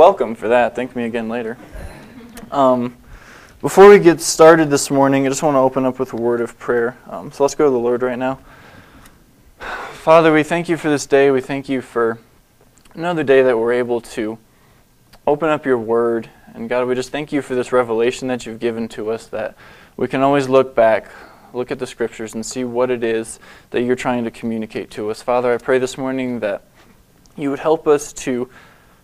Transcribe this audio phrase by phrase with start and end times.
[0.00, 0.76] welcome for that.
[0.76, 1.58] Thank me again later.
[2.52, 2.96] Um,
[3.60, 6.40] before we get started this morning, I just want to open up with a word
[6.40, 6.96] of prayer.
[7.08, 8.38] Um, so let's go to the Lord right now.
[9.58, 11.32] Father, we thank you for this day.
[11.32, 12.20] We thank you for
[12.94, 14.38] another day that we're able to
[15.26, 16.30] open up your word.
[16.54, 19.56] And God, we just thank you for this revelation that you've given to us that
[19.96, 21.10] we can always look back,
[21.52, 23.40] look at the scriptures, and see what it is
[23.70, 25.22] that you're trying to communicate to us.
[25.22, 26.62] Father, I pray this morning that
[27.36, 28.48] you would help us to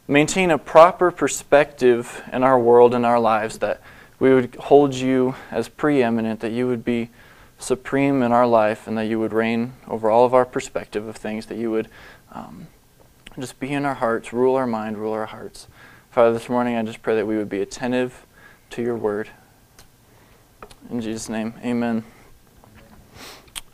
[0.07, 3.81] maintain a proper perspective in our world and our lives, that
[4.19, 7.11] we would hold you as preeminent, that you would be
[7.59, 11.17] supreme in our life, and that you would reign over all of our perspective of
[11.17, 11.89] things, that you would
[12.33, 12.67] um,
[13.39, 15.69] just be in our hearts, rule our mind, rule our hearts.
[16.11, 18.27] Father, this morning I just pray that we would be attentive
[18.71, 19.31] to your word.
[20.91, 22.05] In Jesus' name, amen.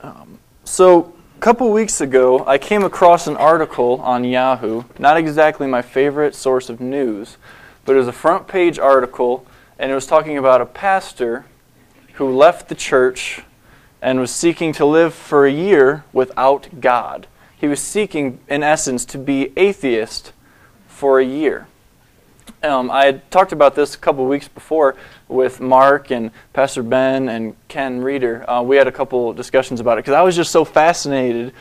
[0.00, 5.66] Um, so, a couple weeks ago, I came across an article on Yahoo, not exactly
[5.66, 7.38] my favorite source of news,
[7.86, 9.46] but it was a front page article,
[9.78, 11.46] and it was talking about a pastor
[12.16, 13.40] who left the church
[14.02, 17.26] and was seeking to live for a year without God.
[17.56, 20.34] He was seeking, in essence, to be atheist
[20.88, 21.68] for a year.
[22.62, 24.94] Um, I had talked about this a couple weeks before
[25.30, 28.48] with Mark and Pastor Ben and Ken Reeder.
[28.50, 31.52] Uh, we had a couple discussions about it because I was just so fascinated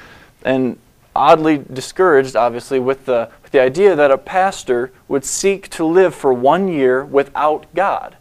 [0.44, 0.78] and
[1.16, 6.16] oddly discouraged, obviously, with the, with the idea that a pastor would seek to live
[6.16, 8.16] for one year without God.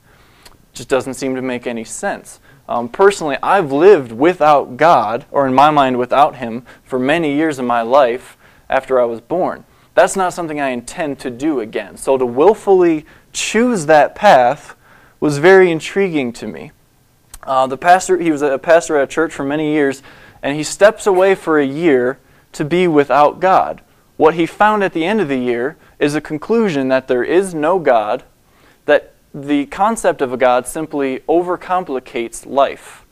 [0.46, 2.40] It just doesn't seem to make any sense.
[2.68, 7.58] Um, personally, I've lived without God, or in my mind, without Him, for many years
[7.58, 8.36] of my life
[8.68, 9.64] after I was born.
[9.94, 11.96] That's not something I intend to do again.
[11.96, 14.76] So to willfully choose that path
[15.20, 16.72] was very intriguing to me.
[17.42, 20.02] Uh, the pastor, he was a pastor at a church for many years,
[20.42, 22.18] and he steps away for a year
[22.52, 23.82] to be without God.
[24.16, 27.54] What he found at the end of the year is a conclusion that there is
[27.54, 28.24] no God,
[28.84, 33.04] that the concept of a God simply overcomplicates life,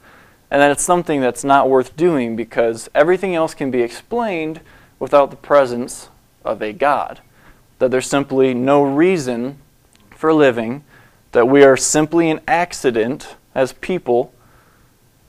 [0.51, 4.61] and that it's something that's not worth doing because everything else can be explained
[4.99, 6.09] without the presence
[6.45, 7.21] of a God.
[7.79, 9.59] That there's simply no reason
[10.11, 10.85] for living,
[11.37, 14.33] that we are simply an accident as people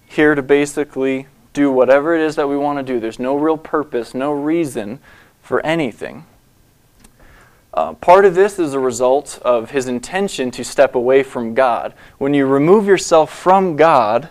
[0.05, 2.97] here to basically do whatever it is that we want to do.
[2.97, 4.99] There's no real purpose, no reason
[5.41, 6.25] for anything.
[7.73, 11.93] Uh, part of this is a result of his intention to step away from God.
[12.19, 14.29] When you remove yourself from God,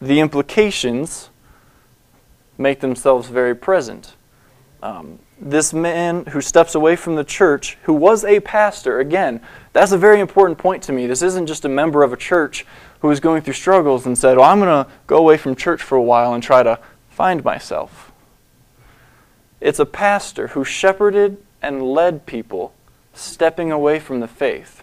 [0.00, 1.30] the implications
[2.58, 4.16] make themselves very present.
[4.82, 9.40] Um, this man who steps away from the church, who was a pastor, again,
[9.72, 11.06] that's a very important point to me.
[11.06, 12.66] This isn't just a member of a church
[13.00, 15.82] who was going through struggles and said, Well, I'm going to go away from church
[15.82, 18.12] for a while and try to find myself.
[19.60, 22.72] It's a pastor who shepherded and led people
[23.12, 24.82] stepping away from the faith.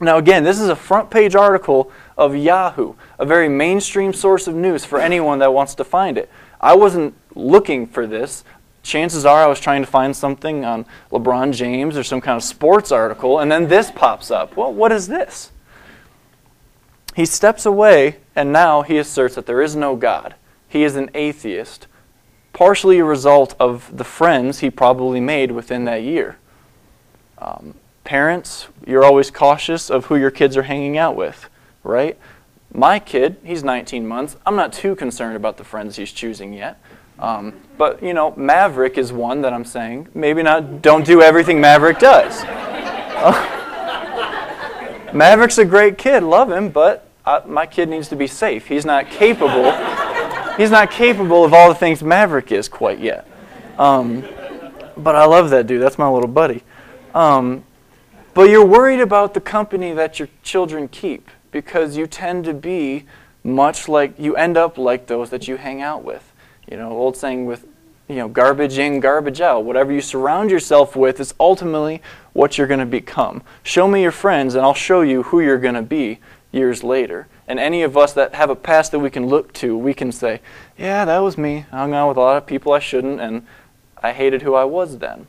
[0.00, 4.54] Now, again, this is a front page article of Yahoo, a very mainstream source of
[4.54, 6.28] news for anyone that wants to find it.
[6.60, 8.44] I wasn't looking for this
[8.84, 12.44] chances are I was trying to find something on LeBron James or some kind of
[12.44, 14.56] sports article, and then this pops up.
[14.56, 15.50] Well, what is this?
[17.16, 20.34] He steps away, and now he asserts that there is no God.
[20.68, 21.86] He is an atheist,
[22.52, 26.36] partially a result of the friends he probably made within that year.
[27.38, 27.74] Um,
[28.04, 31.48] parents, you're always cautious of who your kids are hanging out with,
[31.82, 32.18] right?
[32.72, 34.36] My kid, he's 19 months.
[34.44, 36.80] I'm not too concerned about the friends he's choosing yet.
[37.18, 40.08] Um, but you know, Maverick is one that I'm saying.
[40.14, 40.82] Maybe not.
[40.82, 42.44] Don't do everything Maverick does.
[45.14, 46.22] Maverick's a great kid.
[46.22, 48.66] Love him, but uh, my kid needs to be safe.
[48.66, 49.72] He's not capable.
[50.56, 53.26] he's not capable of all the things Maverick is quite yet.
[53.78, 54.24] Um,
[54.96, 55.82] but I love that dude.
[55.82, 56.62] That's my little buddy.
[57.14, 57.64] Um,
[58.34, 63.04] but you're worried about the company that your children keep because you tend to be
[63.44, 66.32] much like you end up like those that you hang out with.
[66.70, 67.66] You know, old saying with,
[68.08, 69.64] you know, garbage in, garbage out.
[69.64, 72.02] Whatever you surround yourself with is ultimately
[72.32, 73.42] what you're going to become.
[73.62, 76.20] Show me your friends, and I'll show you who you're going to be
[76.52, 77.26] years later.
[77.46, 80.12] And any of us that have a past that we can look to, we can
[80.12, 80.40] say,
[80.78, 81.66] yeah, that was me.
[81.70, 83.46] I hung out with a lot of people I shouldn't, and
[84.02, 85.26] I hated who I was then.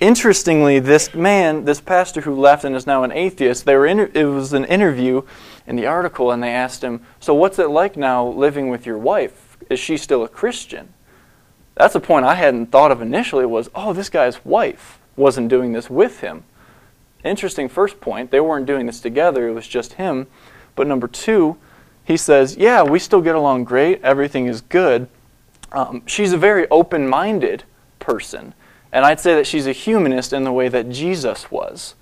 [0.00, 4.10] Interestingly, this man, this pastor who left and is now an atheist, they were inter-
[4.14, 5.22] it was an interview
[5.66, 8.98] in the article, and they asked him, So, what's it like now living with your
[8.98, 9.58] wife?
[9.68, 10.94] Is she still a Christian?
[11.78, 15.72] That's a point I hadn't thought of initially was, oh, this guy's wife wasn't doing
[15.72, 16.42] this with him.
[17.24, 18.32] Interesting first point.
[18.32, 20.26] They weren't doing this together, it was just him.
[20.74, 21.56] But number two,
[22.04, 25.08] he says, yeah, we still get along great, everything is good.
[25.70, 27.62] Um, she's a very open minded
[28.00, 28.54] person.
[28.92, 31.94] And I'd say that she's a humanist in the way that Jesus was.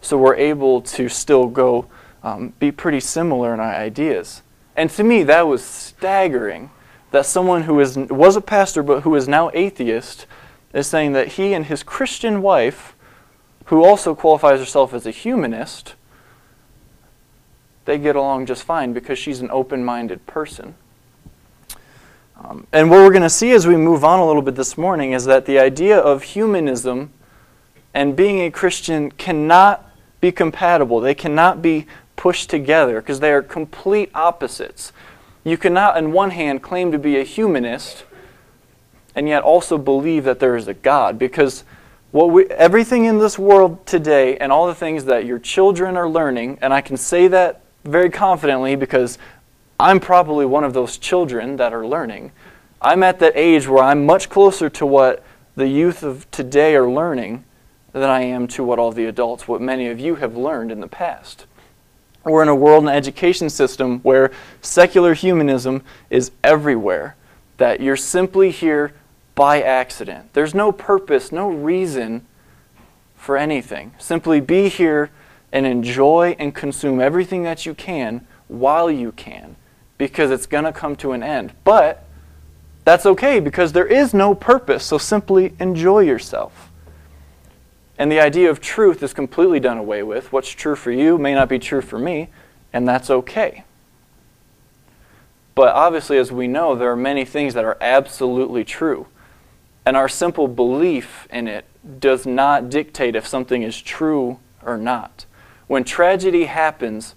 [0.00, 1.86] So we're able to still go
[2.22, 4.42] um, be pretty similar in our ideas.
[4.76, 6.70] And to me, that was staggering
[7.10, 10.26] that someone who is, was a pastor but who is now atheist
[10.72, 12.94] is saying that he and his Christian wife,
[13.66, 15.94] who also qualifies herself as a humanist,
[17.84, 20.74] they get along just fine because she's an open minded person.
[22.42, 24.78] Um, and what we're going to see as we move on a little bit this
[24.78, 27.12] morning is that the idea of humanism
[27.92, 29.86] and being a Christian cannot
[30.22, 31.00] be compatible.
[31.00, 34.92] They cannot be pushed together because they are complete opposites.
[35.44, 38.04] You cannot, on one hand, claim to be a humanist
[39.14, 41.64] and yet also believe that there is a God because
[42.10, 46.08] what we, everything in this world today and all the things that your children are
[46.08, 49.18] learning, and I can say that very confidently because
[49.80, 52.32] I'm probably one of those children that are learning.
[52.82, 55.24] I'm at that age where I'm much closer to what
[55.56, 57.44] the youth of today are learning
[57.94, 60.80] than I am to what all the adults, what many of you have learned in
[60.80, 61.46] the past.
[62.24, 64.30] We're in a world and education system where
[64.60, 67.16] secular humanism is everywhere,
[67.56, 68.92] that you're simply here
[69.34, 70.34] by accident.
[70.34, 72.26] There's no purpose, no reason
[73.16, 73.94] for anything.
[73.96, 75.10] Simply be here
[75.50, 79.56] and enjoy and consume everything that you can while you can
[80.00, 81.52] because it's going to come to an end.
[81.62, 82.02] But
[82.86, 86.70] that's okay because there is no purpose, so simply enjoy yourself.
[87.98, 90.32] And the idea of truth is completely done away with.
[90.32, 92.30] What's true for you may not be true for me,
[92.72, 93.64] and that's okay.
[95.54, 99.06] But obviously, as we know, there are many things that are absolutely true.
[99.84, 101.66] And our simple belief in it
[102.00, 105.26] does not dictate if something is true or not.
[105.66, 107.16] When tragedy happens,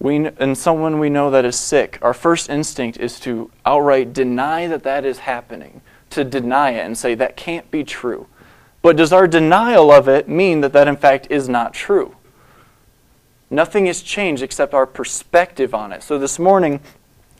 [0.00, 4.66] we, and someone we know that is sick, our first instinct is to outright deny
[4.66, 8.26] that that is happening, to deny it and say that can't be true.
[8.80, 12.16] But does our denial of it mean that that in fact is not true?
[13.50, 16.02] Nothing has changed except our perspective on it.
[16.02, 16.80] So this morning,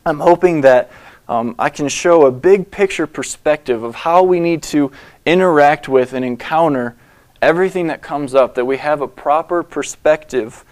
[0.05, 0.91] I'm hoping that
[1.29, 4.93] um, I can show a big picture perspective of how we need to
[5.25, 6.95] interact with and encounter
[7.41, 10.65] everything that comes up, that we have a proper perspective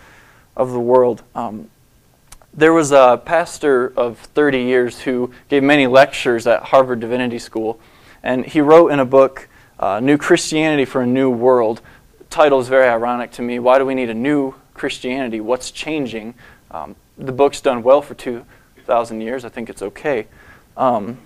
[0.55, 1.23] of the world.
[1.34, 1.70] Um,
[2.58, 7.78] there was a pastor of 30 years who gave many lectures at Harvard Divinity School,
[8.25, 11.81] and he wrote in a book, uh, New Christianity for a New World.
[12.19, 13.60] The title is very ironic to me.
[13.60, 15.40] Why do we need a new Christianity?
[15.40, 16.34] What's changing?
[16.72, 19.44] Um, the book's done well for 2,000 years.
[19.44, 20.26] I think it's okay.
[20.76, 21.19] Um,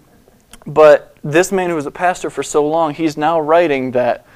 [0.67, 4.27] but this man who was a pastor for so long, he's now writing that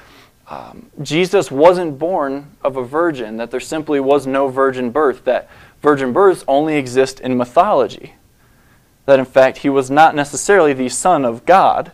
[0.49, 5.49] um, Jesus wasn't born of a virgin, that there simply was no virgin birth, that
[5.81, 8.15] virgin births only exist in mythology,
[9.05, 11.91] that in fact he was not necessarily the Son of God,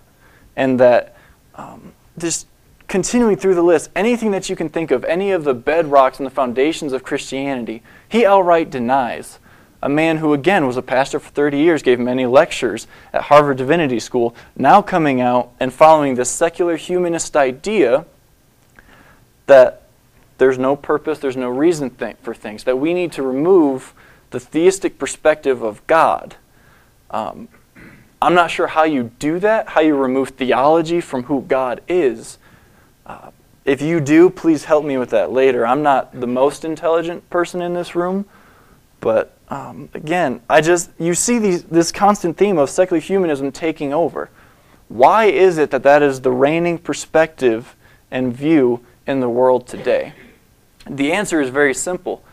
[0.56, 1.16] and that
[1.56, 2.48] um, just
[2.88, 6.26] continuing through the list, anything that you can think of, any of the bedrocks and
[6.26, 9.40] the foundations of Christianity, he outright denies.
[9.82, 13.58] A man who, again, was a pastor for 30 years, gave many lectures at Harvard
[13.58, 18.06] Divinity School, now coming out and following this secular humanist idea
[19.48, 19.83] that
[20.38, 23.94] there's no purpose, there's no reason th- for things, that we need to remove
[24.32, 26.36] the theistic perspective of God.
[27.12, 27.48] Um,
[28.22, 32.38] I'm not sure how you do that, how you remove theology from who God is.
[33.06, 33.32] Uh,
[33.66, 35.66] if you do, please help me with that later.
[35.68, 38.26] I'm not the most intelligent person in this room,
[39.00, 43.94] but um, again, I just you see these, this constant theme of secular humanism taking
[43.94, 44.30] over.
[44.88, 47.76] Why is it that that is the reigning perspective
[48.10, 50.14] and view in the world today?
[50.90, 52.24] The answer is very simple.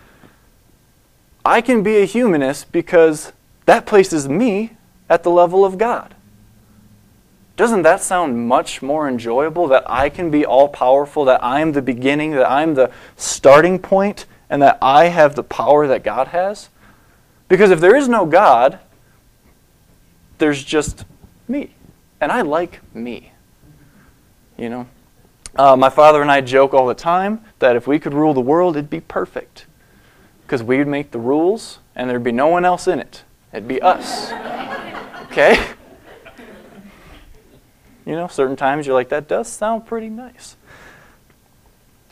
[1.45, 3.33] I can be a humanist because
[3.66, 4.76] that places me
[5.09, 6.14] at the level of God.
[7.57, 11.83] Doesn't that sound much more enjoyable that I can be all powerful, that I'm the
[11.83, 16.71] beginning, that I'm the starting point, and that I have the power that God has?
[17.49, 18.78] Because if there is no God,
[20.38, 21.04] there's just
[21.49, 21.75] me.
[22.21, 23.33] And I like me.
[24.57, 24.87] You know?
[25.54, 28.40] Uh, my father and I joke all the time that if we could rule the
[28.40, 29.66] world, it'd be perfect.
[30.42, 33.22] Because we would make the rules and there'd be no one else in it.
[33.52, 34.32] It'd be us.
[35.30, 35.64] Okay?
[38.04, 40.56] You know, certain times you're like, that does sound pretty nice.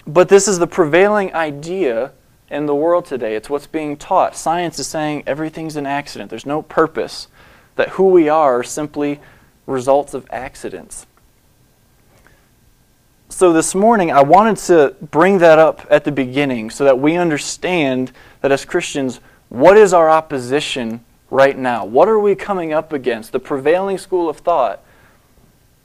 [0.06, 2.12] But this is the prevailing idea
[2.50, 3.34] in the world today.
[3.34, 4.36] It's what's being taught.
[4.36, 7.28] Science is saying everything's an accident, there's no purpose,
[7.76, 9.20] that who we are are simply
[9.66, 11.06] results of accidents
[13.30, 17.16] so this morning, I wanted to bring that up at the beginning so that we
[17.16, 19.20] understand that as Christians,
[19.50, 21.85] what is our opposition right now?
[21.85, 23.32] What are we coming up against?
[23.32, 24.82] The prevailing school of thought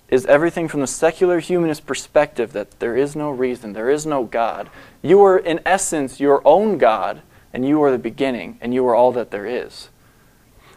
[0.07, 4.23] is everything from the secular humanist perspective that there is no reason, there is no
[4.23, 4.69] God.
[5.01, 7.21] You are, in essence, your own God,
[7.51, 9.89] and you are the beginning, and you are all that there is.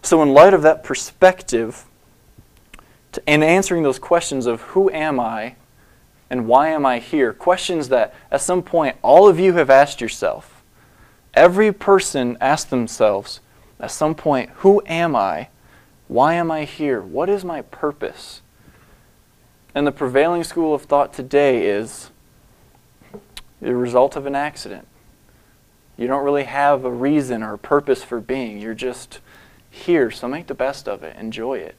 [0.03, 1.85] So, in light of that perspective,
[3.27, 5.57] and answering those questions of who am I
[6.29, 10.01] and why am I here, questions that at some point all of you have asked
[10.01, 10.63] yourself.
[11.35, 13.41] Every person asks themselves
[13.79, 15.49] at some point, who am I?
[16.09, 17.01] Why am I here?
[17.01, 18.41] What is my purpose?
[19.75, 22.11] And the prevailing school of thought today is
[23.61, 24.87] the result of an accident.
[25.97, 28.59] You don't really have a reason or a purpose for being.
[28.59, 29.21] You're just
[29.71, 31.17] here, so make the best of it.
[31.17, 31.75] Enjoy it.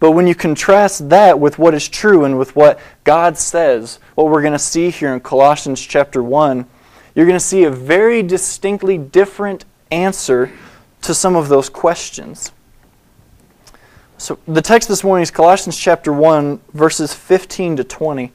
[0.00, 4.26] But when you contrast that with what is true and with what God says, what
[4.26, 6.66] we're going to see here in Colossians chapter 1,
[7.14, 10.50] you're going to see a very distinctly different answer
[11.02, 12.52] to some of those questions.
[14.18, 18.32] So the text this morning is Colossians chapter 1, verses 15 to 20.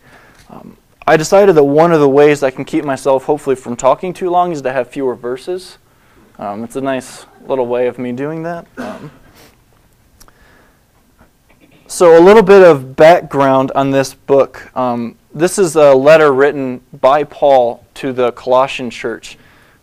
[0.50, 4.14] Um, I decided that one of the ways I can keep myself, hopefully, from talking
[4.14, 5.78] too long is to have fewer verses.
[6.38, 8.68] Um, it's a nice little way of me doing that.
[8.78, 9.12] Um,
[11.90, 14.70] so, a little bit of background on this book.
[14.78, 19.40] Um, this is a letter written by Paul to the Colossian church.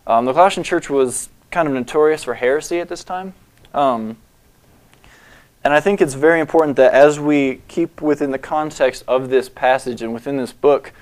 [0.07, 3.33] Um, the Colossian church was kind of notorious for heresy at this time.
[3.73, 4.15] Um,
[5.65, 9.49] and I think it's very important that as we keep within the context of this
[9.49, 10.93] passage and within this book,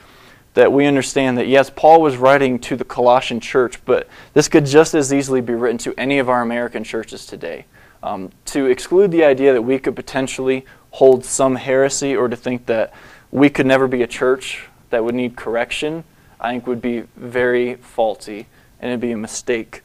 [0.55, 4.65] that we understand that yes, Paul was writing to the Colossian church, but this could
[4.65, 7.65] just as easily be written to any of our American churches today.
[8.01, 12.65] Um, to exclude the idea that we could potentially hold some heresy or to think
[12.67, 12.93] that
[13.29, 16.05] we could never be a church that would need correction,
[16.39, 18.47] I think would be very faulty
[18.79, 19.83] and it'd be a mistake.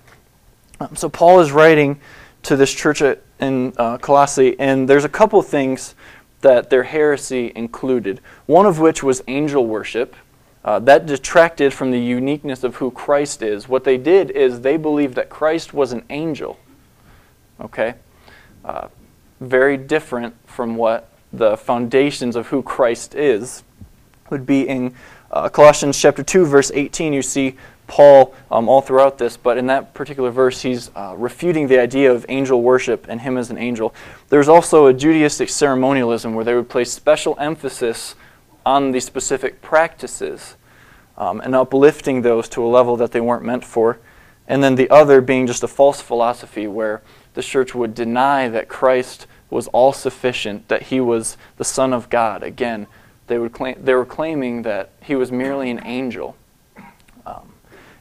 [0.79, 2.00] Um, so Paul is writing
[2.45, 3.02] to this church
[3.40, 5.97] in uh, Colossae, and there's a couple things
[6.43, 8.21] that their heresy included.
[8.47, 10.14] One of which was angel worship.
[10.64, 13.69] Uh, that detracted from the uniqueness of who Christ is.
[13.69, 16.59] What they did is they believed that Christ was an angel.
[17.61, 17.95] Okay?
[18.64, 18.88] Uh,
[19.41, 23.63] very different from what the foundations of who Christ is
[24.29, 24.95] would be in
[25.31, 27.57] uh, Colossians chapter 2 verse 18 you see
[27.87, 32.13] Paul um, all throughout this but in that particular verse he's uh, refuting the idea
[32.13, 33.95] of angel worship and him as an angel.
[34.29, 38.15] There's also a Judaistic ceremonialism where they would place special emphasis
[38.67, 40.57] on the specific practices
[41.17, 43.99] um, and uplifting those to a level that they weren't meant for.
[44.49, 47.03] And then the other being just a false philosophy where
[47.35, 52.09] the church would deny that Christ was all sufficient, that he was the Son of
[52.09, 52.42] God.
[52.42, 52.87] Again,
[53.26, 56.37] they, would claim, they were claiming that he was merely an angel.
[57.26, 57.52] Um,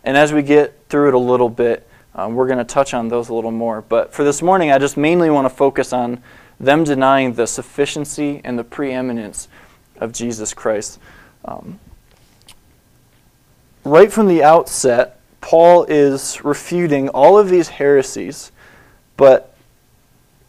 [0.03, 3.07] and as we get through it a little bit, um, we're going to touch on
[3.07, 3.81] those a little more.
[3.81, 6.21] But for this morning, I just mainly want to focus on
[6.59, 9.47] them denying the sufficiency and the preeminence
[9.97, 10.99] of Jesus Christ.
[11.45, 11.79] Um,
[13.83, 18.51] right from the outset, Paul is refuting all of these heresies,
[19.15, 19.48] but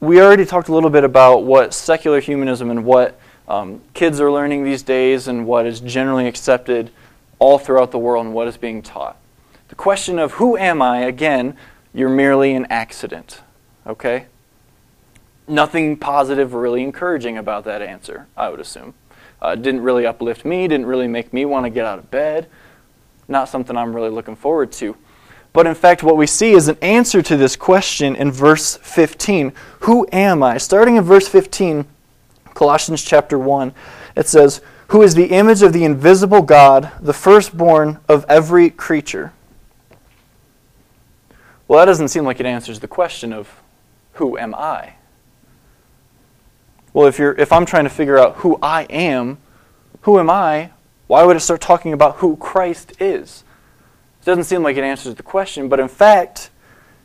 [0.01, 4.33] we already talked a little bit about what secular humanism and what um, kids are
[4.33, 6.91] learning these days and what is generally accepted
[7.39, 9.19] all throughout the world and what is being taught.
[9.69, 11.57] The question of who am I, again,
[11.93, 13.43] you're merely an accident.
[13.87, 14.27] Okay?
[15.47, 18.95] Nothing positive or really encouraging about that answer, I would assume.
[19.43, 22.49] Uh, didn't really uplift me, didn't really make me want to get out of bed.
[23.29, 24.97] Not something I'm really looking forward to.
[25.53, 29.53] But in fact, what we see is an answer to this question in verse 15
[29.81, 30.59] Who am I?
[30.59, 31.87] Starting in verse 15,
[32.55, 33.75] Colossians chapter 1,
[34.17, 39.33] it says, Who is the image of the invisible God, the firstborn of every creature?
[41.67, 43.63] Well, that doesn't seem like it answers the question of
[44.15, 44.95] who am I?
[46.93, 49.39] Well, if, you're, if I'm trying to figure out who I am,
[50.03, 50.71] who am I?
[51.07, 53.45] Why would it start talking about who Christ is?
[54.21, 56.51] It doesn't seem like it answers the question, but in fact,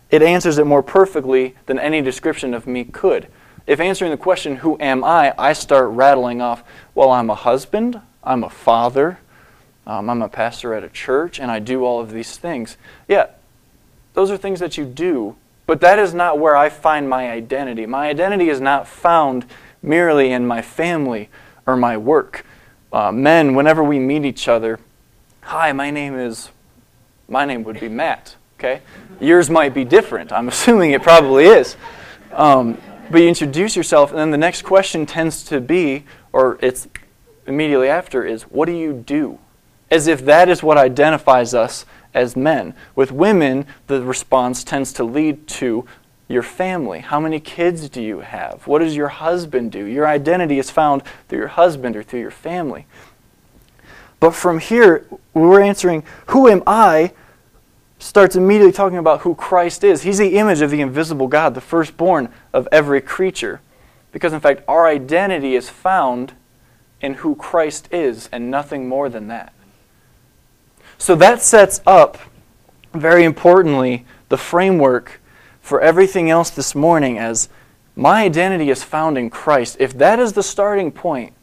[0.09, 3.27] it answers it more perfectly than any description of me could.
[3.65, 5.33] If answering the question, Who am I?
[5.37, 9.19] I start rattling off, Well, I'm a husband, I'm a father,
[9.87, 12.77] um, I'm a pastor at a church, and I do all of these things.
[13.07, 13.27] Yeah,
[14.13, 15.35] those are things that you do,
[15.67, 17.85] but that is not where I find my identity.
[17.85, 19.45] My identity is not found
[19.81, 21.29] merely in my family
[21.65, 22.45] or my work.
[22.91, 24.79] Uh, men, whenever we meet each other,
[25.41, 26.49] Hi, my name is
[27.27, 28.81] my name would be Matt, okay?
[29.19, 30.31] Yours might be different.
[30.31, 31.75] I'm assuming it probably is.
[32.31, 32.77] Um,
[33.09, 36.87] but you introduce yourself, and then the next question tends to be, or it's
[37.45, 39.39] immediately after, is what do you do?
[39.91, 42.73] As if that is what identifies us as men.
[42.95, 45.85] With women, the response tends to lead to
[46.27, 47.01] your family.
[47.01, 48.65] How many kids do you have?
[48.65, 49.85] What does your husband do?
[49.85, 52.87] Your identity is found through your husband or through your family.
[54.25, 55.05] But from here,
[55.35, 57.13] we're answering, Who am I?
[57.99, 60.01] starts immediately talking about who Christ is.
[60.01, 63.61] He's the image of the invisible God, the firstborn of every creature.
[64.11, 66.33] Because, in fact, our identity is found
[67.01, 69.53] in who Christ is and nothing more than that.
[70.97, 72.17] So that sets up,
[72.93, 75.21] very importantly, the framework
[75.61, 77.47] for everything else this morning as
[77.95, 79.77] my identity is found in Christ.
[79.79, 81.33] If that is the starting point,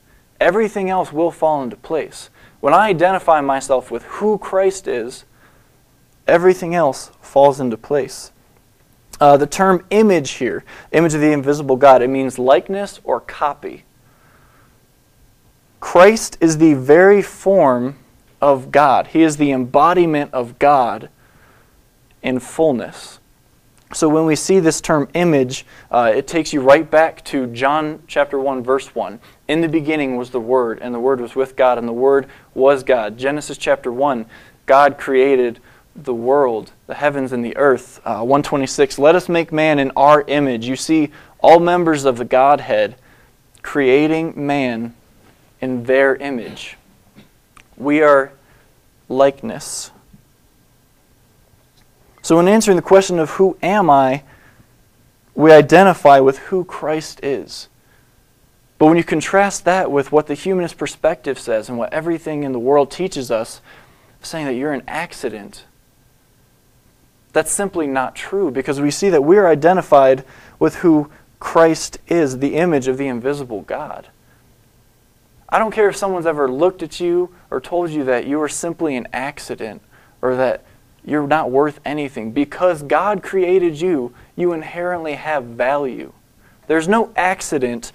[0.40, 2.28] everything else will fall into place.
[2.62, 5.24] When I identify myself with who Christ is,
[6.28, 8.30] everything else falls into place.
[9.20, 13.82] Uh, the term image here, image of the invisible God, it means likeness or copy.
[15.80, 17.98] Christ is the very form
[18.40, 19.08] of God.
[19.08, 21.08] He is the embodiment of God
[22.22, 23.18] in fullness.
[23.92, 28.04] So when we see this term image, uh, it takes you right back to John
[28.06, 29.18] chapter 1 verse 1.
[29.52, 32.26] In the beginning was the word and the word was with God and the word
[32.54, 33.18] was God.
[33.18, 34.24] Genesis chapter 1,
[34.64, 35.60] God created
[35.94, 38.00] the world, the heavens and the earth.
[38.02, 40.64] Uh, 126, let us make man in our image.
[40.64, 42.96] You see all members of the Godhead
[43.60, 44.94] creating man
[45.60, 46.78] in their image.
[47.76, 48.32] We are
[49.10, 49.90] likeness.
[52.22, 54.22] So, in answering the question of who am I,
[55.34, 57.68] we identify with who Christ is.
[58.82, 62.50] But when you contrast that with what the humanist perspective says and what everything in
[62.50, 63.60] the world teaches us,
[64.22, 65.66] saying that you're an accident,
[67.32, 70.24] that's simply not true because we see that we're identified
[70.58, 74.08] with who Christ is, the image of the invisible God.
[75.48, 78.48] I don't care if someone's ever looked at you or told you that you are
[78.48, 79.80] simply an accident
[80.20, 80.64] or that
[81.04, 82.32] you're not worth anything.
[82.32, 86.12] Because God created you, you inherently have value.
[86.66, 87.92] There's no accident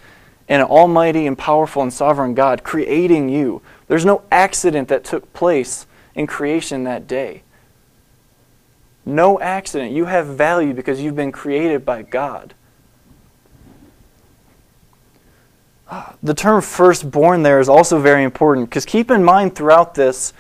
[0.47, 3.61] in an almighty and powerful and sovereign God creating you.
[3.87, 5.85] There's no accident that took place
[6.15, 7.43] in creation that day.
[9.05, 9.93] No accident.
[9.93, 12.53] You have value because you've been created by God.
[16.21, 20.33] The term firstborn there is also very important because keep in mind throughout this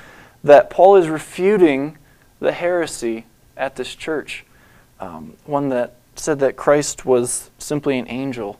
[0.43, 1.97] that Paul is refuting
[2.39, 4.45] the heresy at this church.
[4.99, 8.59] Um, one that said that Christ was simply an angel.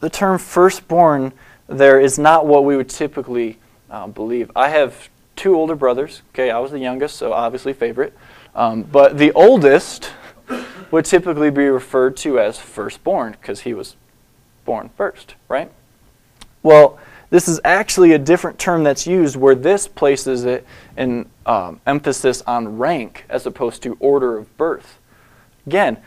[0.00, 1.32] The term firstborn
[1.66, 3.58] there is not what we would typically
[3.90, 4.50] uh, believe.
[4.56, 6.22] I have two older brothers.
[6.32, 8.16] Okay, I was the youngest, so obviously favorite.
[8.54, 10.10] Um, but the oldest
[10.90, 13.96] would typically be referred to as firstborn because he was
[14.64, 15.70] born first, right?
[16.62, 16.98] Well,
[17.30, 22.42] this is actually a different term that's used where this places it in um, emphasis
[22.46, 24.98] on rank as opposed to order of birth.
[25.66, 25.98] Again,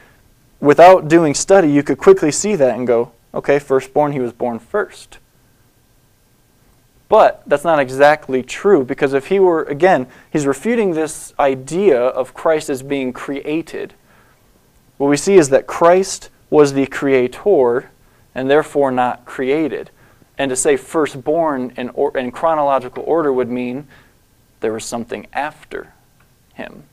[0.60, 4.60] without doing study, you could quickly see that and go, okay, firstborn, he was born
[4.60, 5.20] first.
[7.10, 12.34] But that's not exactly true because if he were, again, he's refuting this idea of
[12.34, 13.94] Christ as being created.
[14.98, 17.92] What we see is that Christ was the creator
[18.34, 19.90] and therefore not created.
[20.38, 23.88] And to say firstborn in, or, in chronological order would mean
[24.62, 25.94] there was something after
[26.54, 26.84] him.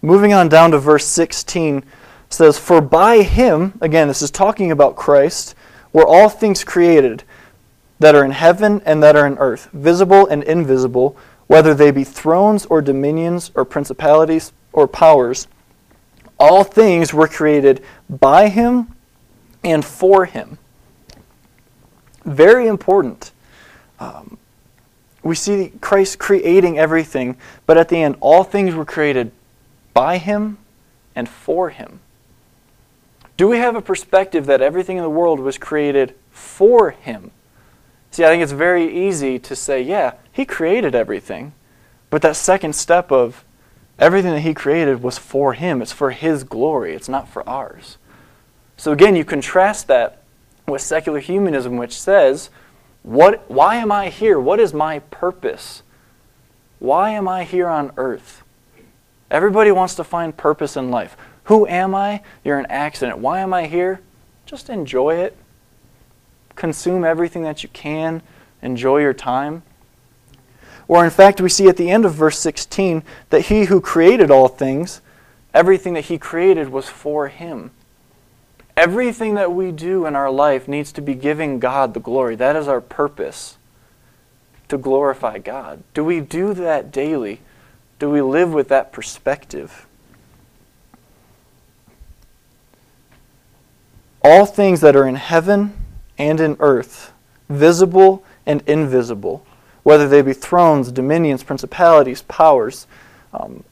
[0.00, 1.82] Moving on down to verse 16
[2.32, 5.54] says, For by him, again, this is talking about Christ,
[5.92, 7.24] were all things created
[7.98, 11.16] that are in heaven and that are in earth, visible and invisible,
[11.46, 15.46] whether they be thrones or dominions or principalities or powers
[16.42, 18.92] all things were created by him
[19.62, 20.58] and for him.
[22.24, 23.30] Very important.
[24.00, 24.38] Um,
[25.22, 29.30] we see Christ creating everything, but at the end, all things were created
[29.94, 30.58] by him
[31.14, 32.00] and for him.
[33.36, 37.30] Do we have a perspective that everything in the world was created for him?
[38.10, 41.52] See, I think it's very easy to say, yeah, he created everything.
[42.10, 43.44] But that second step of
[43.98, 47.98] Everything that He created was for Him, it's for His glory, it's not for ours.
[48.76, 50.22] So again, you contrast that
[50.66, 52.50] with secular humanism, which says,
[53.02, 54.40] what, Why am I here?
[54.40, 55.82] What is my purpose?
[56.80, 58.42] Why am I here on earth?
[59.30, 61.16] Everybody wants to find purpose in life.
[61.44, 62.22] Who am I?
[62.44, 63.18] You're an accident.
[63.18, 64.00] Why am I here?
[64.46, 65.36] Just enjoy it.
[66.54, 68.22] Consume everything that you can.
[68.60, 69.62] Enjoy your time.
[70.88, 74.30] Or, in fact, we see at the end of verse 16 that he who created
[74.30, 75.00] all things,
[75.54, 77.70] everything that he created was for him.
[78.76, 82.36] Everything that we do in our life needs to be giving God the glory.
[82.36, 83.58] That is our purpose,
[84.68, 85.82] to glorify God.
[85.94, 87.40] Do we do that daily?
[87.98, 89.86] Do we live with that perspective?
[94.24, 95.74] All things that are in heaven
[96.16, 97.12] and in earth,
[97.48, 99.44] visible and invisible,
[99.82, 102.86] whether they be thrones, dominions, principalities, powers,
[103.32, 103.64] um,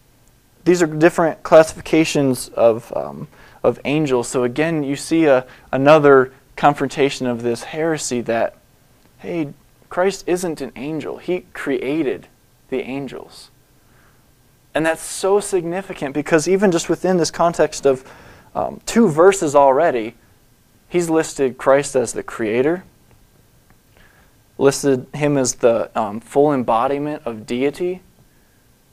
[0.64, 3.28] these are different classifications of, um,
[3.62, 4.28] of angels.
[4.28, 8.56] So again, you see a, another confrontation of this heresy that,
[9.18, 9.52] hey,
[9.88, 11.18] Christ isn't an angel.
[11.18, 12.28] He created
[12.68, 13.50] the angels.
[14.74, 18.04] And that's so significant because even just within this context of
[18.54, 20.14] um, two verses already,
[20.90, 22.84] he's listed Christ as the creator,
[24.58, 28.02] listed him as the um, full embodiment of deity,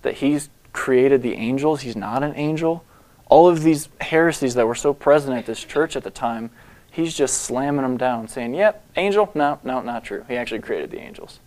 [0.04, 2.86] that he's created the angels, he's not an angel.
[3.26, 6.52] All of these heresies that were so present at this church at the time,
[6.90, 9.30] he's just slamming them down, saying, Yep, angel?
[9.36, 10.24] No, no, not true.
[10.30, 11.40] He actually created the angels.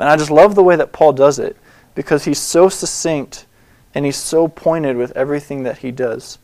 [0.00, 1.56] And I just love the way that Paul does it
[1.94, 3.46] because he's so succinct
[3.94, 6.38] and he's so pointed with everything that he does.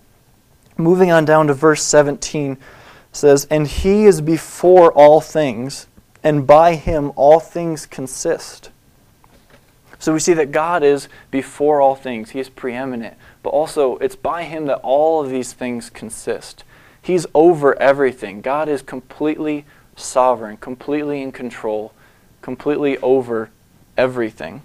[0.76, 2.58] Moving on down to verse 17
[3.16, 5.87] says, And he is before all things,
[6.22, 8.70] and by him all things consist.
[9.98, 14.16] So we see that God is before all things, he is preeminent, but also it's
[14.16, 16.64] by him that all of these things consist.
[17.00, 18.40] He's over everything.
[18.40, 19.64] God is completely
[19.96, 21.92] sovereign, completely in control,
[22.42, 23.50] completely over
[23.96, 24.62] everything.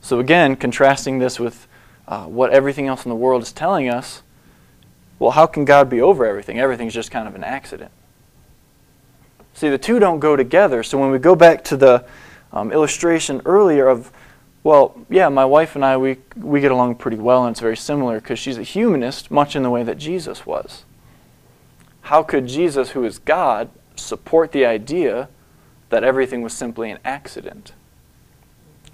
[0.00, 1.68] So, again, contrasting this with
[2.08, 4.22] uh, what everything else in the world is telling us,
[5.20, 6.58] well, how can God be over everything?
[6.58, 7.92] Everything's just kind of an accident.
[9.52, 10.82] See, the two don't go together.
[10.82, 12.06] So, when we go back to the
[12.52, 14.10] um, illustration earlier of,
[14.64, 17.76] well, yeah, my wife and I, we, we get along pretty well, and it's very
[17.76, 20.84] similar because she's a humanist, much in the way that Jesus was.
[22.02, 25.28] How could Jesus, who is God, support the idea
[25.90, 27.72] that everything was simply an accident?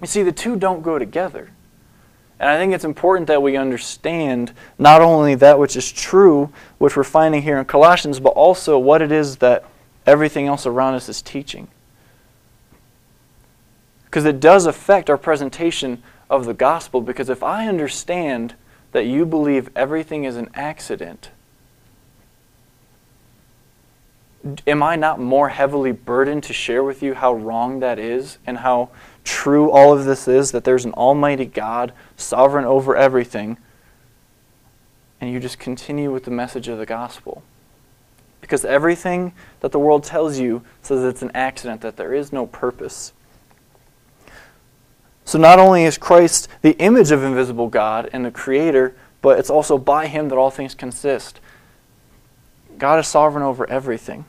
[0.01, 1.51] You see, the two don't go together.
[2.39, 6.95] And I think it's important that we understand not only that which is true, which
[6.95, 9.65] we're finding here in Colossians, but also what it is that
[10.05, 11.67] everything else around us is teaching.
[14.05, 17.01] Because it does affect our presentation of the gospel.
[17.01, 18.53] Because if I understand
[18.91, 21.31] that you believe everything is an accident,
[24.65, 28.59] am I not more heavily burdened to share with you how wrong that is and
[28.59, 28.89] how
[29.23, 33.57] true all of this is that there's an almighty God, sovereign over everything,
[35.19, 37.43] and you just continue with the message of the gospel?
[38.41, 42.45] Because everything that the world tells you says it's an accident, that there is no
[42.45, 43.13] purpose.
[45.25, 49.49] So not only is Christ the image of invisible God and the creator, but it's
[49.49, 51.39] also by him that all things consist.
[52.77, 54.25] God is sovereign over everything.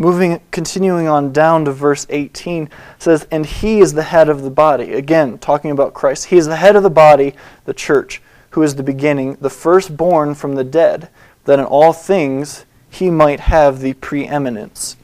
[0.00, 4.50] Moving, continuing on down to verse 18, says, And he is the head of the
[4.50, 4.94] body.
[4.94, 6.24] Again, talking about Christ.
[6.24, 7.34] He is the head of the body,
[7.66, 11.10] the church, who is the beginning, the firstborn from the dead,
[11.44, 14.96] that in all things he might have the preeminence.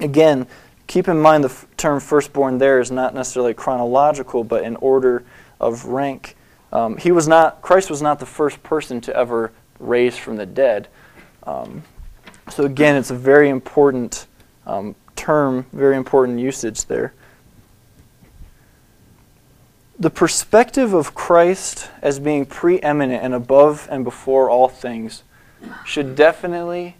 [0.00, 0.46] Again,
[0.86, 5.24] keep in mind the f- term firstborn there is not necessarily chronological, but in order
[5.60, 6.36] of rank.
[6.72, 10.46] Um, he was not, Christ was not the first person to ever raise from the
[10.46, 10.88] dead.
[11.42, 11.82] Um,
[12.50, 14.26] so again, it's a very important
[14.66, 17.12] um, term, very important usage there.
[19.98, 25.22] The perspective of Christ as being preeminent and above and before all things
[25.84, 26.96] should definitely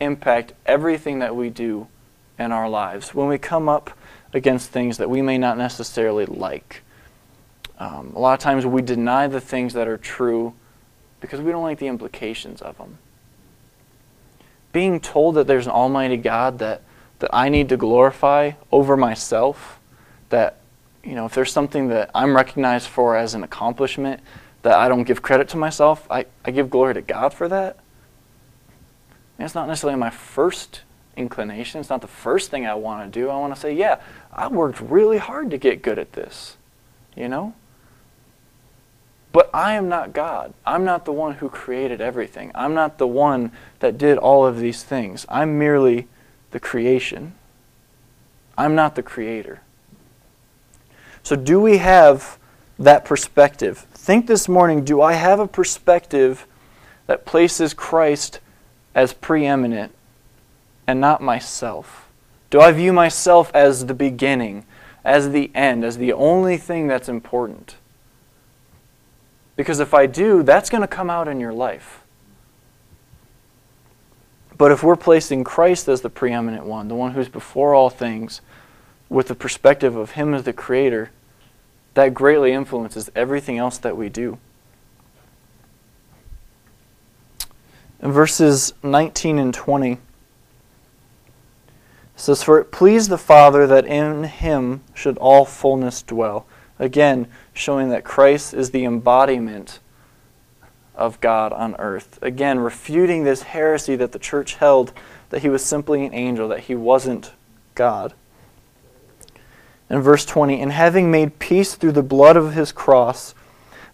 [0.00, 1.86] impact everything that we do
[2.38, 3.96] in our lives when we come up
[4.32, 6.82] against things that we may not necessarily like.
[7.78, 10.54] Um, a lot of times we deny the things that are true
[11.20, 12.98] because we don't like the implications of them.
[14.72, 16.82] Being told that there's an almighty God that,
[17.18, 19.78] that I need to glorify over myself,
[20.28, 20.56] that
[21.02, 24.20] you know, if there's something that I'm recognized for as an accomplishment
[24.62, 27.78] that I don't give credit to myself, I, I give glory to God for that.
[29.38, 30.82] And it's not necessarily my first
[31.16, 31.80] inclination.
[31.80, 33.30] It's not the first thing I want to do.
[33.30, 34.00] I want to say, yeah,
[34.32, 36.58] I worked really hard to get good at this.
[37.16, 37.54] You know?
[39.32, 40.54] But I am not God.
[40.66, 42.50] I'm not the one who created everything.
[42.54, 45.24] I'm not the one that did all of these things.
[45.28, 46.08] I'm merely
[46.50, 47.34] the creation.
[48.58, 49.60] I'm not the creator.
[51.22, 52.38] So, do we have
[52.78, 53.86] that perspective?
[53.92, 56.46] Think this morning do I have a perspective
[57.06, 58.40] that places Christ
[58.94, 59.94] as preeminent
[60.86, 62.08] and not myself?
[62.50, 64.64] Do I view myself as the beginning,
[65.04, 67.76] as the end, as the only thing that's important?
[69.60, 72.00] Because if I do, that's going to come out in your life.
[74.56, 78.40] But if we're placing Christ as the preeminent one, the one who's before all things,
[79.10, 81.10] with the perspective of Him as the Creator,
[81.92, 84.38] that greatly influences everything else that we do.
[88.02, 89.98] In verses 19 and 20,
[92.16, 96.46] says, For it pleased the Father that in him should all fullness dwell.
[96.78, 97.26] Again,
[97.60, 99.78] showing that Christ is the embodiment
[100.94, 102.18] of God on earth.
[102.22, 104.92] Again, refuting this heresy that the church held
[105.28, 107.32] that he was simply an angel, that he wasn't
[107.74, 108.14] God.
[109.88, 113.34] In verse 20, And having made peace through the blood of his cross,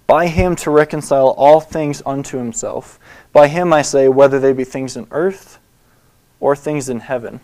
[0.06, 2.98] by him to reconcile all things unto himself.
[3.32, 5.58] By him, I say, whether they be things in earth
[6.38, 7.40] or things in heaven.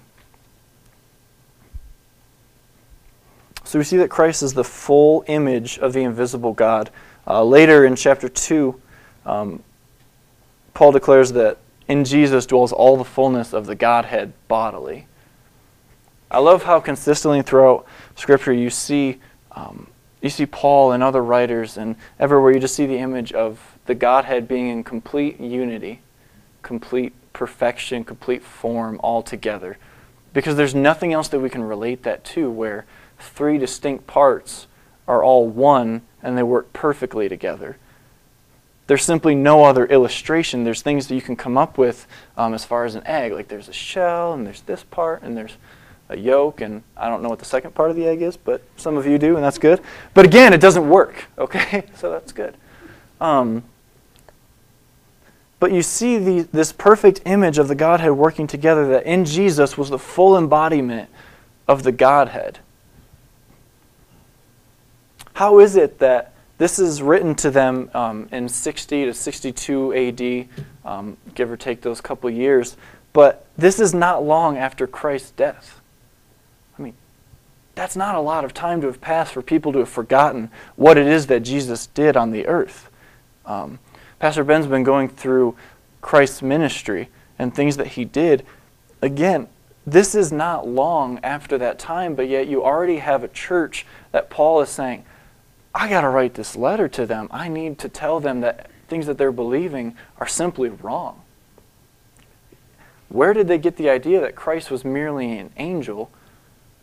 [3.72, 6.90] So we see that Christ is the full image of the invisible God.
[7.26, 8.78] Uh, later in chapter 2,
[9.24, 9.62] um,
[10.74, 11.56] Paul declares that
[11.88, 15.06] in Jesus dwells all the fullness of the Godhead bodily.
[16.30, 19.20] I love how consistently throughout Scripture you see
[19.52, 19.86] um,
[20.20, 23.94] you see Paul and other writers, and everywhere you just see the image of the
[23.94, 26.02] Godhead being in complete unity,
[26.60, 29.78] complete perfection, complete form all together.
[30.34, 32.84] Because there's nothing else that we can relate that to where
[33.22, 34.66] three distinct parts
[35.08, 37.76] are all one and they work perfectly together.
[38.86, 40.64] There's simply no other illustration.
[40.64, 42.06] There's things that you can come up with
[42.36, 43.32] um, as far as an egg.
[43.32, 45.56] Like there's a shell, and there's this part, and there's
[46.08, 48.62] a yolk, and I don't know what the second part of the egg is, but
[48.76, 49.80] some of you do, and that's good.
[50.14, 51.84] But again, it doesn't work, okay?
[51.94, 52.56] So that's good.
[53.20, 53.64] Um,
[55.58, 59.78] but you see the, this perfect image of the Godhead working together that in Jesus
[59.78, 61.08] was the full embodiment
[61.68, 62.58] of the Godhead.
[65.34, 70.64] How is it that this is written to them um, in 60 to 62 AD,
[70.84, 72.76] um, give or take those couple years,
[73.12, 75.80] but this is not long after Christ's death?
[76.78, 76.94] I mean,
[77.74, 80.98] that's not a lot of time to have passed for people to have forgotten what
[80.98, 82.90] it is that Jesus did on the earth.
[83.44, 83.78] Um,
[84.18, 85.56] Pastor Ben's been going through
[86.00, 88.44] Christ's ministry and things that he did.
[89.00, 89.48] Again,
[89.84, 94.30] this is not long after that time, but yet you already have a church that
[94.30, 95.04] Paul is saying,
[95.74, 97.28] I got to write this letter to them.
[97.30, 101.22] I need to tell them that things that they're believing are simply wrong.
[103.08, 106.10] Where did they get the idea that Christ was merely an angel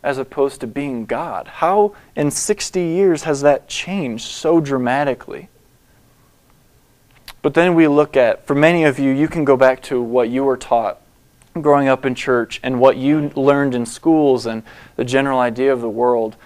[0.02, 1.46] as opposed to being God?
[1.48, 5.48] How in 60 years has that changed so dramatically?
[7.42, 10.28] But then we look at, for many of you, you can go back to what
[10.28, 11.00] you were taught
[11.60, 14.62] growing up in church and what you learned in schools and
[14.96, 16.36] the general idea of the world.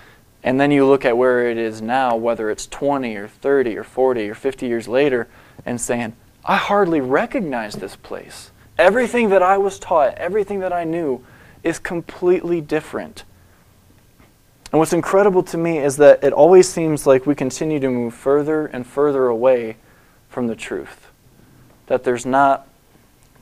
[0.44, 3.82] And then you look at where it is now, whether it's 20 or 30 or
[3.82, 5.26] 40 or 50 years later,
[5.64, 8.50] and saying, I hardly recognize this place.
[8.76, 11.24] Everything that I was taught, everything that I knew,
[11.62, 13.24] is completely different.
[14.70, 18.12] And what's incredible to me is that it always seems like we continue to move
[18.12, 19.76] further and further away
[20.28, 21.08] from the truth.
[21.86, 22.68] That there's not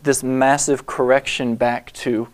[0.04, 2.28] this massive correction back to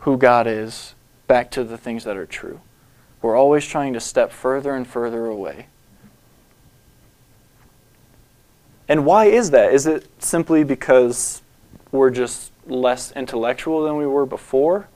[0.00, 0.94] who God is,
[1.26, 2.60] back to the things that are true.
[3.22, 5.66] We're always trying to step further and further away.
[8.88, 9.72] And why is that?
[9.72, 11.42] Is it simply because
[11.92, 14.88] we're just less intellectual than we were before?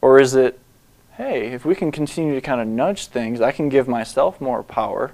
[0.00, 0.58] Or is it,
[1.12, 4.62] hey, if we can continue to kind of nudge things, I can give myself more
[4.62, 5.12] power.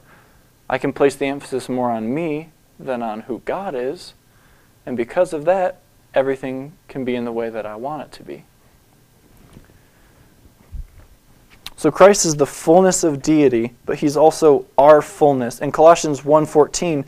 [0.69, 4.15] I can place the emphasis more on me than on who God is.
[4.85, 5.81] And because of that,
[6.15, 8.45] everything can be in the way that I want it to be.
[11.79, 15.61] So Christ is the fullness of deity, but he's also our fullness.
[15.61, 17.05] In Colossians 1.14,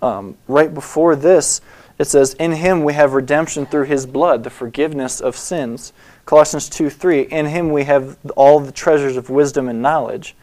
[0.00, 1.60] um, right before this,
[1.98, 5.92] it says, In him we have redemption through his blood, the forgiveness of sins.
[6.24, 10.34] Colossians 2.3, In him we have all the treasures of wisdom and knowledge.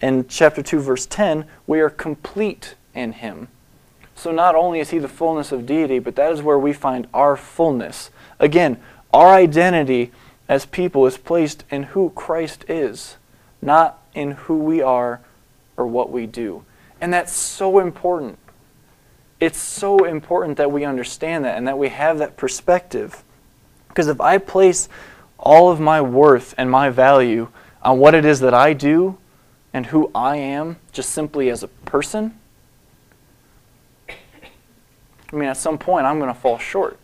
[0.00, 3.46] In chapter 2, verse 10, we are complete in him.
[4.16, 7.06] So not only is he the fullness of deity, but that is where we find
[7.14, 8.10] our fullness.
[8.40, 8.80] Again,
[9.14, 10.10] our identity
[10.48, 13.16] as people is placed in who Christ is
[13.62, 15.20] not in who we are
[15.76, 16.64] or what we do.
[17.00, 18.38] And that's so important.
[19.38, 23.24] It's so important that we understand that and that we have that perspective.
[23.88, 24.88] Because if I place
[25.38, 27.48] all of my worth and my value
[27.82, 29.16] on what it is that I do
[29.72, 32.38] and who I am, just simply as a person,
[35.32, 36.98] I mean, at some point, I'm going to fall short.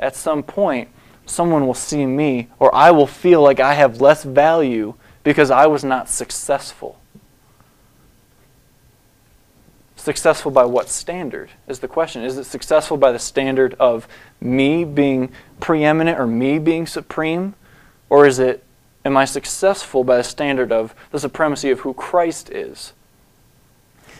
[0.00, 0.88] At some point,
[1.26, 5.66] someone will see me, or I will feel like I have less value because I
[5.66, 7.00] was not successful.
[9.96, 12.22] Successful by what standard is the question.
[12.22, 14.06] Is it successful by the standard of
[14.40, 17.54] me being preeminent or me being supreme?
[18.10, 18.62] Or is it
[19.04, 22.92] am I successful by the standard of the supremacy of who Christ is?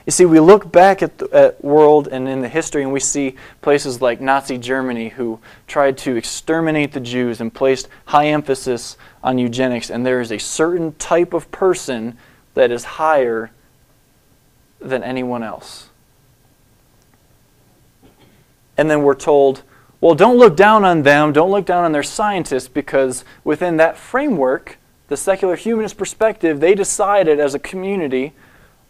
[0.06, 3.00] You see, we look back at the at world and in the history, and we
[3.00, 8.98] see places like Nazi Germany who tried to exterminate the Jews and placed high emphasis
[9.22, 9.88] on eugenics.
[9.88, 12.18] And there is a certain type of person
[12.52, 13.50] that is higher
[14.78, 15.88] than anyone else.
[18.76, 19.62] And then we're told,
[20.00, 23.96] well, don't look down on them, don't look down on their scientists, because within that
[23.96, 24.76] framework,
[25.08, 28.34] the secular humanist perspective, they decided as a community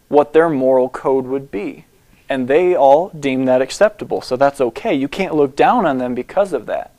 [0.07, 1.85] what their moral code would be.
[2.27, 4.21] And they all deem that acceptable.
[4.21, 4.93] So that's okay.
[4.93, 6.91] You can't look down on them because of that.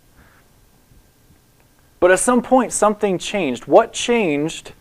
[1.99, 3.67] But at some point, something changed.
[3.67, 4.73] What changed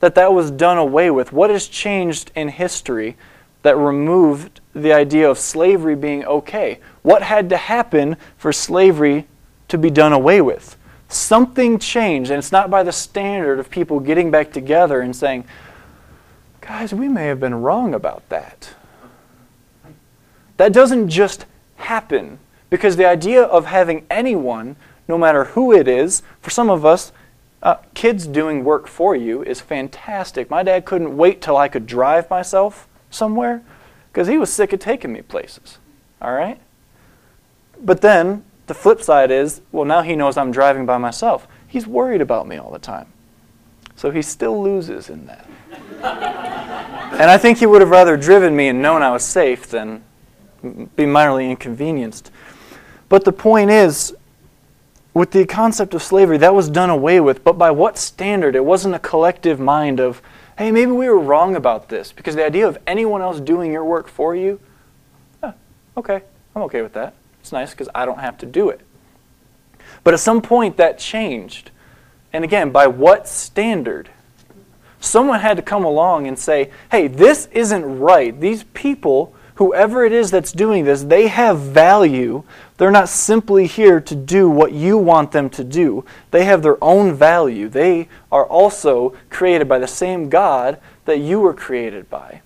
[0.00, 1.32] that that was done away with?
[1.32, 3.16] What has changed in history
[3.62, 6.80] that removed the idea of slavery being okay?
[7.02, 9.26] What had to happen for slavery
[9.68, 10.76] to be done away with?
[11.08, 15.44] Something changed, and it's not by the standard of people getting back together and saying,
[16.68, 18.74] guys, we may have been wrong about that.
[20.58, 24.76] That doesn't just happen because the idea of having anyone,
[25.08, 27.10] no matter who it is, for some of us,
[27.62, 30.50] uh, kids doing work for you is fantastic.
[30.50, 33.62] My dad couldn't wait till I could drive myself somewhere
[34.12, 35.78] because he was sick of taking me places.
[36.20, 36.60] All right?
[37.82, 41.48] But then the flip side is, well, now he knows I'm driving by myself.
[41.66, 43.06] He's worried about me all the time.
[43.96, 45.48] So he still loses in that.
[46.02, 50.02] and I think he would have rather driven me and known I was safe than
[50.62, 52.30] be minorly inconvenienced.
[53.08, 54.14] But the point is,
[55.14, 57.42] with the concept of slavery, that was done away with.
[57.42, 58.54] But by what standard?
[58.54, 60.22] It wasn't a collective mind of,
[60.58, 62.12] hey, maybe we were wrong about this.
[62.12, 64.60] Because the idea of anyone else doing your work for you,
[65.42, 65.52] eh,
[65.96, 66.22] okay,
[66.54, 67.14] I'm okay with that.
[67.40, 68.80] It's nice because I don't have to do it.
[70.04, 71.70] But at some point that changed.
[72.32, 74.10] And again, by what standard?
[75.00, 78.38] Someone had to come along and say, hey, this isn't right.
[78.38, 82.42] These people, whoever it is that's doing this, they have value.
[82.76, 86.04] They're not simply here to do what you want them to do.
[86.30, 87.68] They have their own value.
[87.68, 92.42] They are also created by the same God that you were created by.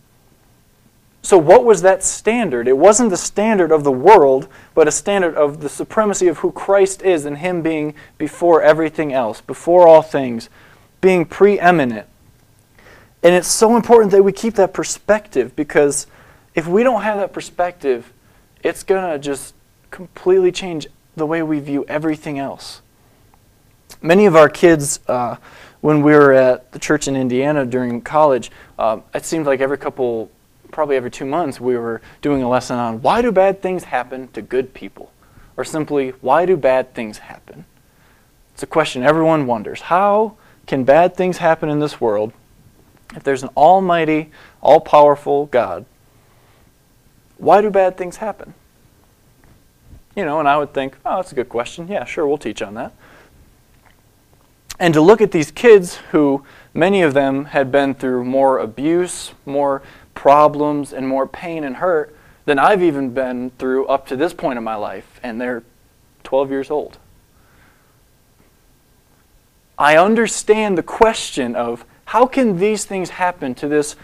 [1.24, 2.66] So, what was that standard?
[2.66, 6.50] It wasn't the standard of the world, but a standard of the supremacy of who
[6.50, 10.50] Christ is and Him being before everything else, before all things,
[11.00, 12.08] being preeminent.
[13.22, 16.06] And it's so important that we keep that perspective because
[16.54, 18.12] if we don't have that perspective,
[18.62, 19.54] it's going to just
[19.90, 22.82] completely change the way we view everything else.
[24.00, 25.36] Many of our kids, uh,
[25.80, 29.78] when we were at the church in Indiana during college, uh, it seemed like every
[29.78, 30.30] couple,
[30.72, 34.28] probably every two months, we were doing a lesson on why do bad things happen
[34.28, 35.12] to good people?
[35.56, 37.66] Or simply, why do bad things happen?
[38.54, 39.82] It's a question everyone wonders.
[39.82, 42.32] How can bad things happen in this world
[43.14, 45.84] if there's an almighty, all powerful God,
[47.38, 48.54] why do bad things happen?
[50.14, 51.88] You know, and I would think, oh, that's a good question.
[51.88, 52.92] Yeah, sure, we'll teach on that.
[54.78, 56.44] And to look at these kids who,
[56.74, 59.82] many of them had been through more abuse, more
[60.14, 64.58] problems, and more pain and hurt than I've even been through up to this point
[64.58, 65.62] in my life, and they're
[66.24, 66.98] 12 years old.
[69.78, 73.96] I understand the question of how can these things happen to this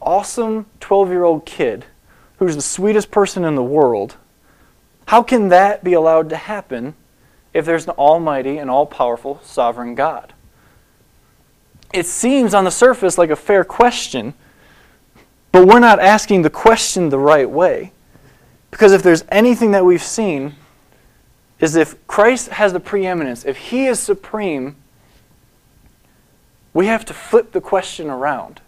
[0.00, 1.84] awesome 12 year old kid
[2.38, 4.16] who's the sweetest person in the world?
[5.06, 6.94] How can that be allowed to happen
[7.54, 10.32] if there's an almighty and all powerful sovereign God?
[11.92, 14.34] It seems on the surface like a fair question,
[15.52, 17.92] but we're not asking the question the right way.
[18.72, 20.56] Because if there's anything that we've seen,
[21.60, 24.81] is if Christ has the preeminence, if he is supreme,
[26.74, 28.60] we have to flip the question around.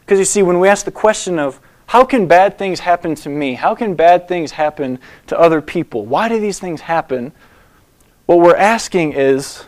[0.00, 3.28] Because you see, when we ask the question of, how can bad things happen to
[3.28, 3.54] me?
[3.54, 6.06] How can bad things happen to other people?
[6.06, 7.32] Why do these things happen?
[8.26, 9.64] What we're asking is,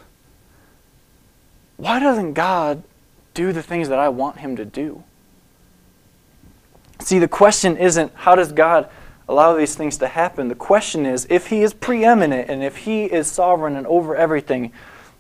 [1.76, 2.85] why doesn't God
[3.35, 5.02] do the things that I want Him to do?
[7.01, 8.88] See, the question isn't, how does God
[9.28, 10.47] allow these things to happen?
[10.47, 14.72] The question is, if He is preeminent and if He is sovereign and over everything,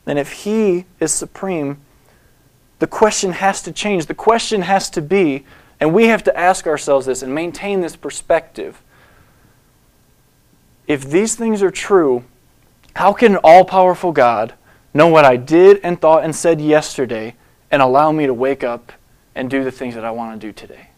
[0.06, 1.78] and if He is supreme,
[2.82, 4.06] the question has to change.
[4.06, 5.44] The question has to be,
[5.78, 8.82] and we have to ask ourselves this and maintain this perspective.
[10.88, 12.24] If these things are true,
[12.96, 14.54] how can an all powerful God
[14.92, 17.36] know what I did and thought and said yesterday
[17.70, 18.90] and allow me to wake up
[19.36, 20.88] and do the things that I want to do today?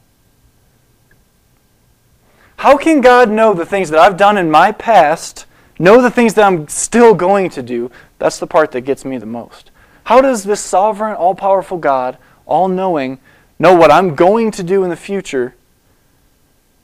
[2.56, 5.44] How can God know the things that I've done in my past,
[5.78, 7.90] know the things that I'm still going to do?
[8.18, 9.70] That's the part that gets me the most.
[10.04, 13.18] How does this sovereign, all powerful God, all knowing,
[13.58, 15.54] know what I'm going to do in the future,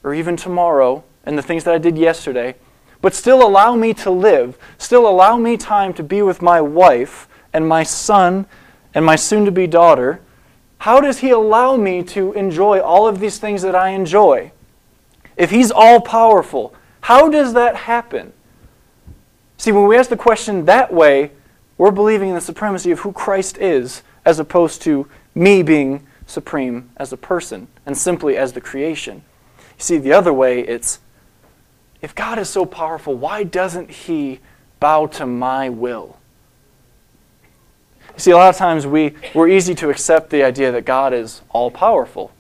[0.03, 2.55] or even tomorrow, and the things that I did yesterday,
[3.03, 7.29] but still allow me to live, still allow me time to be with my wife
[7.53, 8.47] and my son
[8.95, 10.21] and my soon to be daughter?
[10.79, 14.53] How does He allow me to enjoy all of these things that I enjoy?
[15.37, 18.33] If He's all powerful, how does that happen?
[19.59, 21.33] See, when we ask the question that way,
[21.81, 26.91] we're believing in the supremacy of who Christ is, as opposed to me being supreme
[26.99, 29.23] as a person and simply as the creation.
[29.57, 30.99] You see, the other way, it's
[32.03, 34.41] if God is so powerful, why doesn't He
[34.79, 36.19] bow to my will?
[38.13, 41.15] You see, a lot of times we, we're easy to accept the idea that God
[41.15, 42.31] is all powerful.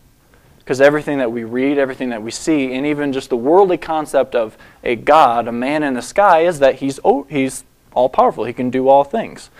[0.58, 4.34] Because everything that we read, everything that we see, and even just the worldly concept
[4.34, 8.44] of a God, a man in the sky, is that he's, he's all powerful.
[8.44, 9.50] He can do all things.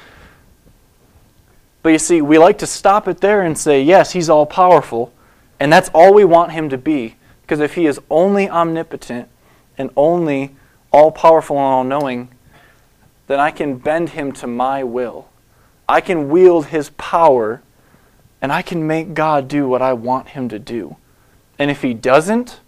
[1.82, 5.12] But you see, we like to stop it there and say, yes, he's all powerful,
[5.58, 7.16] and that's all we want him to be.
[7.42, 9.28] Because if he is only omnipotent
[9.78, 10.54] and only
[10.92, 12.28] all powerful and all knowing,
[13.26, 15.28] then I can bend him to my will.
[15.88, 17.62] I can wield his power
[18.42, 20.96] and I can make God do what I want him to do.
[21.58, 22.60] And if he doesn't,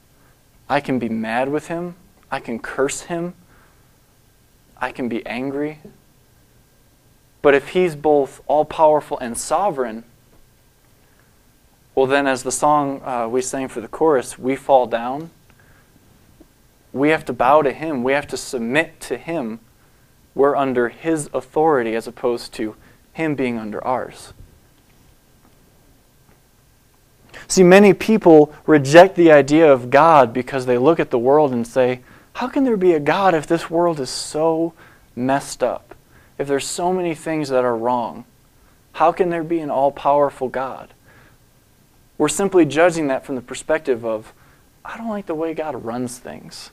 [0.68, 1.96] I can be mad with him.
[2.30, 3.34] I can curse him.
[4.82, 5.78] I can be angry.
[7.40, 10.04] But if he's both all powerful and sovereign,
[11.94, 15.30] well, then, as the song uh, we sang for the chorus, we fall down.
[16.92, 18.02] We have to bow to him.
[18.02, 19.60] We have to submit to him.
[20.34, 22.76] We're under his authority as opposed to
[23.12, 24.32] him being under ours.
[27.46, 31.66] See, many people reject the idea of God because they look at the world and
[31.66, 32.00] say,
[32.34, 34.72] How can there be a God if this world is so
[35.14, 35.94] messed up?
[36.38, 38.24] If there's so many things that are wrong?
[38.94, 40.92] How can there be an all powerful God?
[42.18, 44.32] We're simply judging that from the perspective of,
[44.84, 46.70] I don't like the way God runs things.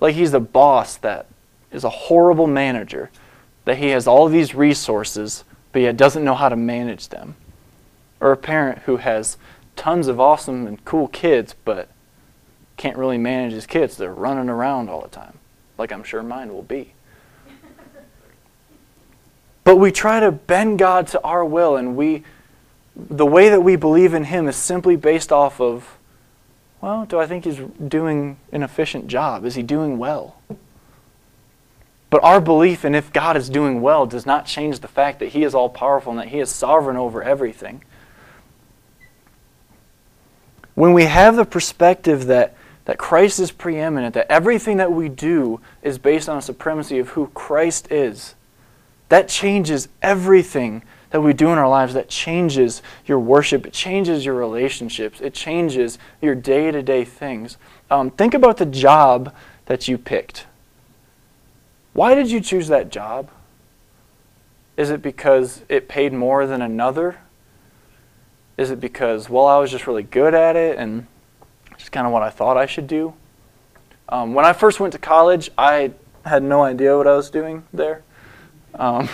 [0.00, 1.26] Like he's a boss that
[1.72, 3.10] is a horrible manager,
[3.64, 7.36] that he has all these resources, but yet doesn't know how to manage them.
[8.20, 9.36] Or a parent who has
[9.74, 11.88] tons of awesome and cool kids, but
[12.76, 13.96] can't really manage his kids.
[13.96, 15.38] They're running around all the time,
[15.78, 16.92] like I'm sure mine will be.
[19.64, 22.22] But we try to bend God to our will, and we,
[22.94, 25.98] the way that we believe in Him is simply based off of,
[26.80, 27.58] well, do I think He's
[27.88, 29.44] doing an efficient job?
[29.44, 30.40] Is He doing well?
[32.10, 35.30] But our belief in if God is doing well does not change the fact that
[35.30, 37.82] He is all powerful and that He is sovereign over everything
[40.76, 42.54] when we have the perspective that,
[42.86, 47.10] that Christ is preeminent, that everything that we do is based on a supremacy of
[47.10, 48.34] who Christ is,
[49.08, 51.94] that changes everything that we do in our lives.
[51.94, 57.56] That changes your worship, it changes your relationships, it changes your day to day things.
[57.90, 59.34] Um, think about the job
[59.66, 60.46] that you picked.
[61.92, 63.30] Why did you choose that job?
[64.76, 67.18] Is it because it paid more than another?
[68.56, 71.06] Is it because, well, I was just really good at it and
[71.86, 73.14] just kind of what I thought I should do?
[74.08, 75.92] Um, when I first went to college, I
[76.24, 78.02] had no idea what I was doing there.
[78.74, 79.08] Um,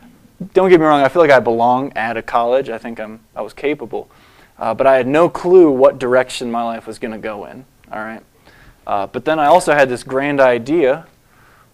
[0.52, 2.68] don't get me wrong, I feel like I belong at a college.
[2.68, 4.10] I think I'm, I was capable.
[4.58, 7.64] Uh, but I had no clue what direction my life was going to go in.
[7.90, 8.22] All right.
[8.86, 11.06] Uh, but then I also had this grand idea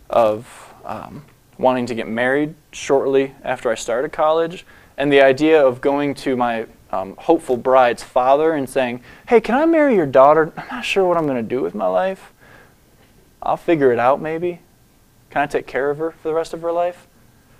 [0.09, 1.25] of um,
[1.59, 4.65] wanting to get married shortly after I started college,
[4.97, 9.55] and the idea of going to my um, hopeful bride's father and saying, Hey, can
[9.55, 10.53] I marry your daughter?
[10.57, 12.33] I'm not sure what I'm going to do with my life.
[13.43, 14.61] I'll figure it out maybe.
[15.31, 17.07] Can I take care of her for the rest of her life?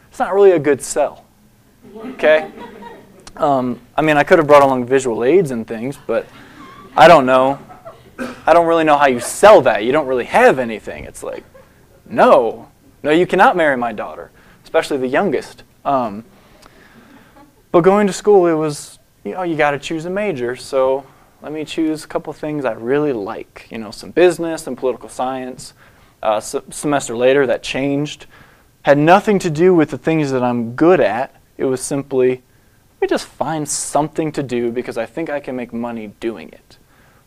[0.09, 1.25] It's not really a good sell.
[1.97, 2.51] Okay?
[3.37, 6.25] Um, I mean, I could have brought along visual aids and things, but
[6.97, 7.59] I don't know.
[8.47, 9.83] I don't really know how you sell that.
[9.83, 11.03] You don't really have anything.
[11.03, 11.43] It's like,
[12.07, 12.71] no,
[13.03, 14.31] no, you cannot marry my daughter,
[14.63, 15.65] especially the youngest.
[15.85, 16.25] Um,
[17.73, 20.55] but going to school, it was you know, you got to choose a major.
[20.55, 21.07] So
[21.43, 23.67] let me choose a couple things I really like.
[23.71, 25.75] You know, some business, some political science.
[26.23, 28.27] Uh, semester later, that changed.
[28.83, 31.35] Had nothing to do with the things that I'm good at.
[31.57, 35.57] It was simply, let me just find something to do because I think I can
[35.57, 36.79] make money doing it.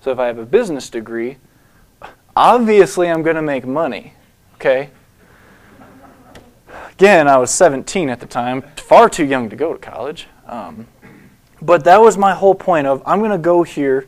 [0.01, 1.37] So if I have a business degree,
[2.35, 4.13] obviously I'm going to make money.
[4.55, 4.89] Okay?
[6.93, 10.27] Again, I was 17 at the time, far too young to go to college.
[10.47, 10.87] Um,
[11.67, 14.07] but that was my whole point of I'm going to go here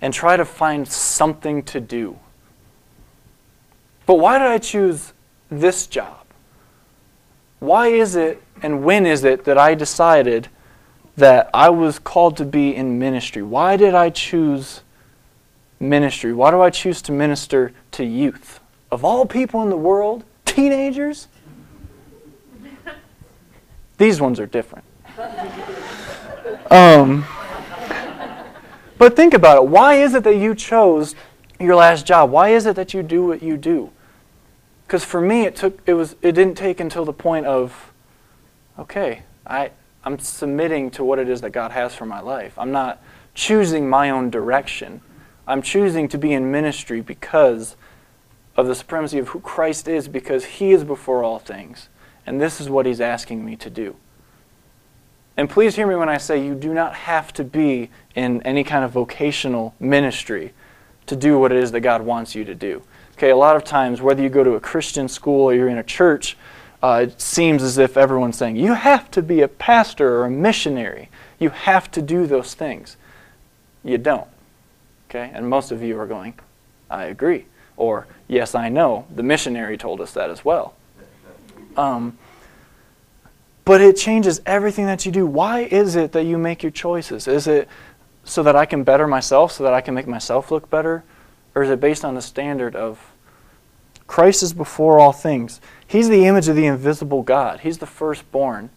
[0.00, 2.18] and try to find something to do.
[4.04, 5.12] But why did I choose
[5.48, 6.26] this job?
[7.60, 10.48] Why is it and when is it that I decided
[11.16, 13.42] that I was called to be in ministry?
[13.42, 14.80] Why did I choose
[15.78, 16.32] ministry?
[16.32, 18.58] Why do I choose to minister to youth?
[18.90, 21.28] Of all people in the world, teenagers?
[23.98, 24.84] These ones are different.
[26.70, 27.24] Um,
[28.98, 29.68] but think about it.
[29.68, 31.14] Why is it that you chose
[31.60, 32.30] your last job?
[32.30, 33.90] Why is it that you do what you do?
[34.86, 37.92] Because for me, it took it was it didn't take until the point of,
[38.78, 39.70] okay, I
[40.04, 42.58] I'm submitting to what it is that God has for my life.
[42.58, 43.02] I'm not
[43.34, 45.02] choosing my own direction.
[45.46, 47.76] I'm choosing to be in ministry because
[48.56, 51.88] of the supremacy of who Christ is, because He is before all things.
[52.26, 53.96] And this is what He's asking me to do.
[55.38, 58.64] And please hear me when I say you do not have to be in any
[58.64, 60.52] kind of vocational ministry
[61.06, 62.82] to do what it is that God wants you to do.
[63.12, 65.78] Okay, a lot of times, whether you go to a Christian school or you're in
[65.78, 66.36] a church,
[66.82, 70.30] uh, it seems as if everyone's saying, you have to be a pastor or a
[70.30, 71.08] missionary.
[71.38, 72.96] You have to do those things.
[73.84, 74.26] You don't.
[75.08, 75.30] Okay?
[75.32, 76.34] And most of you are going,
[76.90, 77.46] I agree.
[77.76, 79.06] Or, yes, I know.
[79.14, 80.74] The missionary told us that as well.
[81.76, 82.18] Um,
[83.68, 85.26] but it changes everything that you do.
[85.26, 87.28] Why is it that you make your choices?
[87.28, 87.68] Is it
[88.24, 91.04] so that I can better myself, so that I can make myself look better?
[91.54, 93.12] Or is it based on the standard of
[94.06, 95.60] Christ is before all things?
[95.86, 98.70] He's the image of the invisible God, He's the firstborn.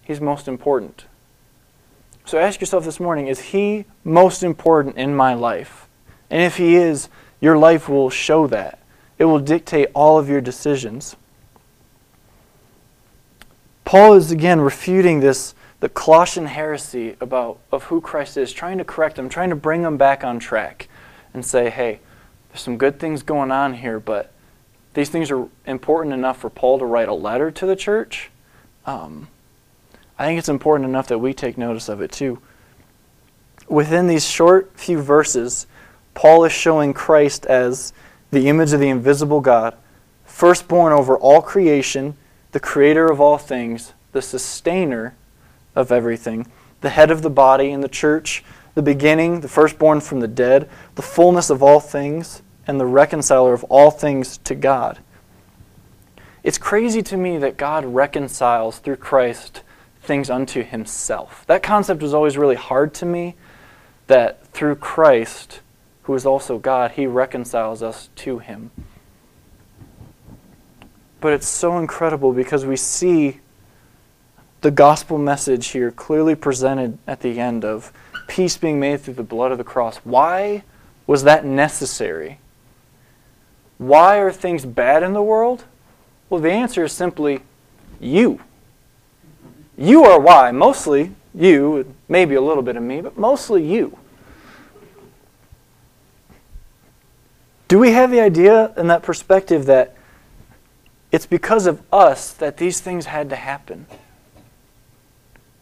[0.00, 1.04] He's most important.
[2.24, 5.86] So ask yourself this morning is He most important in my life?
[6.30, 7.10] And if He is,
[7.42, 8.78] your life will show that.
[9.18, 11.14] It will dictate all of your decisions.
[13.86, 18.84] Paul is again refuting this the Colossian heresy about of who Christ is, trying to
[18.84, 20.88] correct them, trying to bring them back on track
[21.32, 22.00] and say, hey,
[22.48, 24.32] there's some good things going on here, but
[24.94, 28.30] these things are important enough for Paul to write a letter to the church.
[28.86, 29.28] Um,
[30.18, 32.40] I think it's important enough that we take notice of it too.
[33.68, 35.68] Within these short few verses,
[36.14, 37.92] Paul is showing Christ as
[38.32, 39.76] the image of the invisible God,
[40.24, 42.16] firstborn over all creation,
[42.56, 45.14] the creator of all things, the sustainer
[45.74, 46.46] of everything,
[46.80, 48.42] the head of the body in the church,
[48.74, 53.52] the beginning, the firstborn from the dead, the fullness of all things, and the reconciler
[53.52, 55.00] of all things to God.
[56.42, 59.60] It's crazy to me that God reconciles through Christ
[60.00, 61.44] things unto himself.
[61.48, 63.34] That concept was always really hard to me
[64.06, 65.60] that through Christ,
[66.04, 68.70] who is also God, he reconciles us to him.
[71.26, 73.40] But it's so incredible because we see
[74.60, 77.92] the gospel message here clearly presented at the end of
[78.28, 79.96] peace being made through the blood of the cross.
[80.04, 80.62] Why
[81.04, 82.38] was that necessary?
[83.76, 85.64] Why are things bad in the world?
[86.30, 87.40] Well, the answer is simply
[87.98, 88.38] you.
[89.76, 90.52] You are why.
[90.52, 93.98] Mostly you, maybe a little bit of me, but mostly you.
[97.66, 99.95] Do we have the idea and that perspective that
[101.12, 103.86] it's because of us that these things had to happen?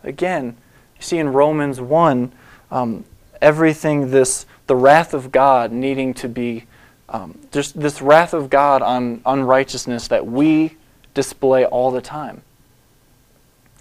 [0.03, 0.57] Again,
[0.97, 2.33] you see in Romans 1,
[2.71, 3.05] um,
[3.41, 6.65] everything this, the wrath of God needing to be,
[7.09, 10.77] um, just this wrath of God on unrighteousness that we
[11.15, 12.43] display all the time.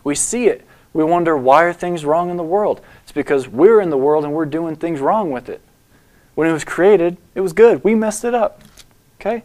[0.03, 0.65] We see it.
[0.93, 2.81] We wonder why are things wrong in the world?
[3.03, 5.61] It's because we're in the world and we're doing things wrong with it.
[6.35, 7.83] When it was created, it was good.
[7.83, 8.61] We messed it up.
[9.19, 9.43] Okay?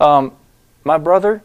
[0.00, 0.32] Um,
[0.84, 1.42] my brother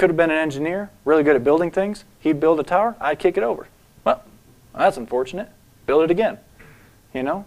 [0.00, 2.06] could have been an engineer, really good at building things.
[2.20, 3.68] He'd build a tower, I'd kick it over.
[4.02, 4.24] Well,
[4.74, 5.50] that's unfortunate.
[5.84, 6.38] Build it again.
[7.12, 7.44] You know?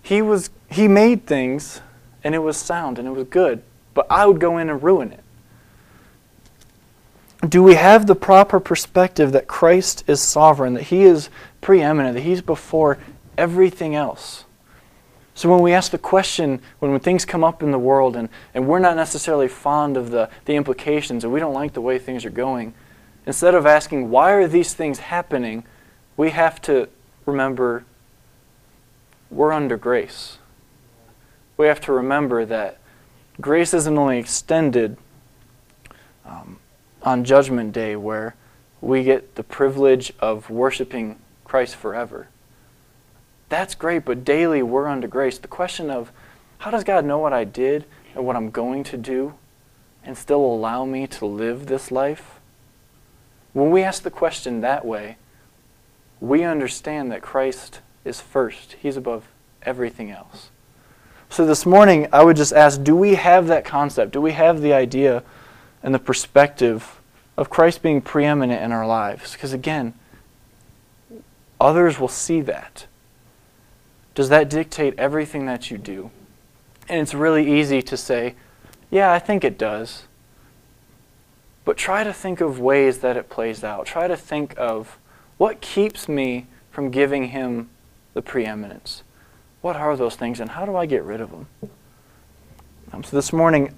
[0.00, 1.80] He was he made things
[2.22, 3.64] and it was sound and it was good,
[3.94, 5.24] but I would go in and ruin it.
[7.50, 11.30] Do we have the proper perspective that Christ is sovereign, that he is
[11.60, 12.98] preeminent, that he's before
[13.36, 14.43] everything else?
[15.34, 18.28] So when we ask the question, when, when things come up in the world and,
[18.54, 21.98] and we're not necessarily fond of the, the implications and we don't like the way
[21.98, 22.72] things are going,
[23.26, 25.64] instead of asking, why are these things happening,
[26.16, 26.88] we have to
[27.26, 27.84] remember
[29.30, 30.38] we're under grace.
[31.56, 32.78] We have to remember that
[33.40, 34.96] grace isn't only extended
[36.24, 36.58] um,
[37.02, 38.36] on Judgment Day, where
[38.80, 42.28] we get the privilege of worshiping Christ forever.
[43.54, 45.38] That's great, but daily we're under grace.
[45.38, 46.10] The question of
[46.58, 49.34] how does God know what I did and what I'm going to do
[50.02, 52.40] and still allow me to live this life?
[53.52, 55.18] When we ask the question that way,
[56.18, 58.74] we understand that Christ is first.
[58.82, 59.28] He's above
[59.62, 60.50] everything else.
[61.30, 64.10] So this morning, I would just ask do we have that concept?
[64.10, 65.22] Do we have the idea
[65.80, 67.00] and the perspective
[67.36, 69.34] of Christ being preeminent in our lives.
[69.34, 69.94] Because again,
[71.60, 72.86] others will see that.
[74.14, 76.10] Does that dictate everything that you do?
[76.88, 78.34] And it's really easy to say,
[78.90, 80.04] yeah, I think it does.
[81.64, 83.86] But try to think of ways that it plays out.
[83.86, 84.98] Try to think of
[85.38, 87.70] what keeps me from giving him
[88.12, 89.02] the preeminence.
[89.62, 91.46] What are those things and how do I get rid of them?
[92.92, 93.74] Um, so this morning,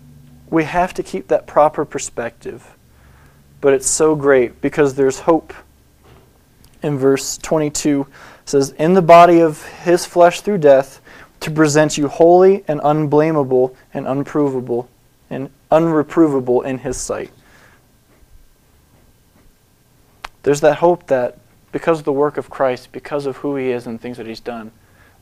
[0.50, 2.76] we have to keep that proper perspective.
[3.60, 5.54] But it's so great because there's hope.
[6.82, 8.06] In verse 22
[8.46, 11.00] says, In the body of his flesh through death,
[11.40, 14.88] to present you holy and unblameable and unprovable
[15.28, 17.30] and unreprovable in his sight.
[20.42, 21.38] There's that hope that
[21.72, 24.40] because of the work of Christ, because of who he is and things that he's
[24.40, 24.72] done,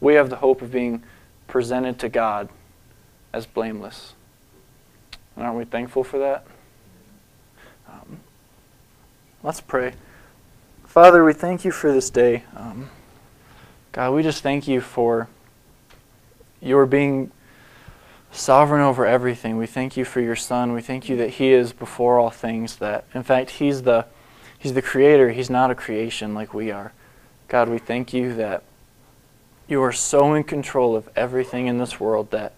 [0.00, 1.02] we have the hope of being
[1.48, 2.48] presented to God
[3.32, 4.12] as blameless.
[5.34, 6.46] And aren't we thankful for that?
[7.88, 8.20] Um,
[9.42, 9.94] let's pray.
[10.86, 12.44] Father, we thank you for this day.
[12.54, 12.90] Um,
[13.94, 15.28] God, we just thank you for
[16.60, 17.30] your being
[18.32, 19.56] sovereign over everything.
[19.56, 20.72] We thank you for your Son.
[20.72, 22.74] We thank you that He is before all things.
[22.78, 24.06] That in fact He's the
[24.58, 25.30] He's the Creator.
[25.30, 26.92] He's not a creation like we are.
[27.46, 28.64] God, we thank you that
[29.68, 32.52] you are so in control of everything in this world that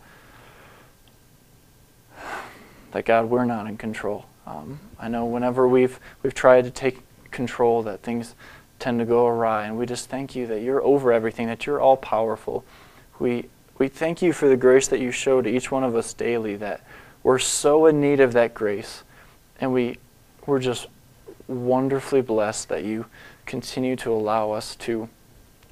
[2.92, 4.24] that God, we're not in control.
[4.46, 8.34] Um, I know whenever we've we've tried to take control, that things
[8.78, 11.80] tend to go awry, and we just thank you that you're over everything, that you're
[11.80, 12.64] all powerful.
[13.18, 13.48] We
[13.78, 16.56] we thank you for the grace that you show to each one of us daily.
[16.56, 16.82] That
[17.22, 19.02] we're so in need of that grace,
[19.60, 19.98] and we
[20.46, 20.86] we're just
[21.48, 23.06] wonderfully blessed that you
[23.44, 25.08] continue to allow us to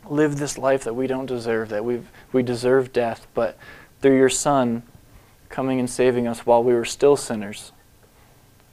[0.09, 2.03] live this life that we don't deserve, that we
[2.33, 3.57] we deserve death, but
[4.01, 4.83] through your Son
[5.49, 7.73] coming and saving us while we were still sinners,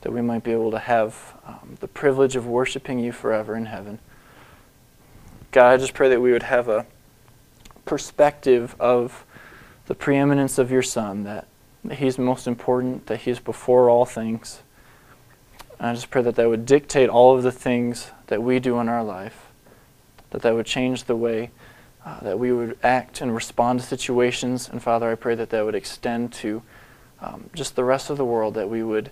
[0.02, 3.68] that we might be able to have um, the privilege of worshiping you forever in
[3.68, 4.00] heaven.
[5.52, 6.86] God, I just pray that we would have a
[7.84, 9.26] perspective of
[9.88, 11.48] the preeminence of your Son, that,
[11.92, 14.62] He's most important, that He's before all things.
[15.78, 18.80] And I just pray that that would dictate all of the things that we do
[18.80, 19.48] in our life,
[20.30, 21.52] that that would change the way
[22.06, 24.70] uh, that we would act and respond to situations.
[24.70, 26.62] And Father, I pray that that would extend to
[27.20, 29.12] um, just the rest of the world, that we would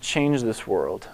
[0.00, 1.08] change this world,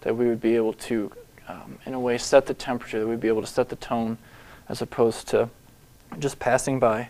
[0.00, 1.12] that we would be able to,
[1.48, 4.18] um, in a way, set the temperature, that we'd be able to set the tone
[4.68, 5.48] as opposed to
[6.18, 7.08] just passing by.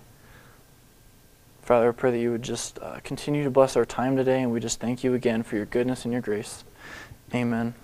[1.63, 4.51] Father, I pray that you would just uh, continue to bless our time today, and
[4.51, 6.65] we just thank you again for your goodness and your grace.
[7.35, 7.75] Amen.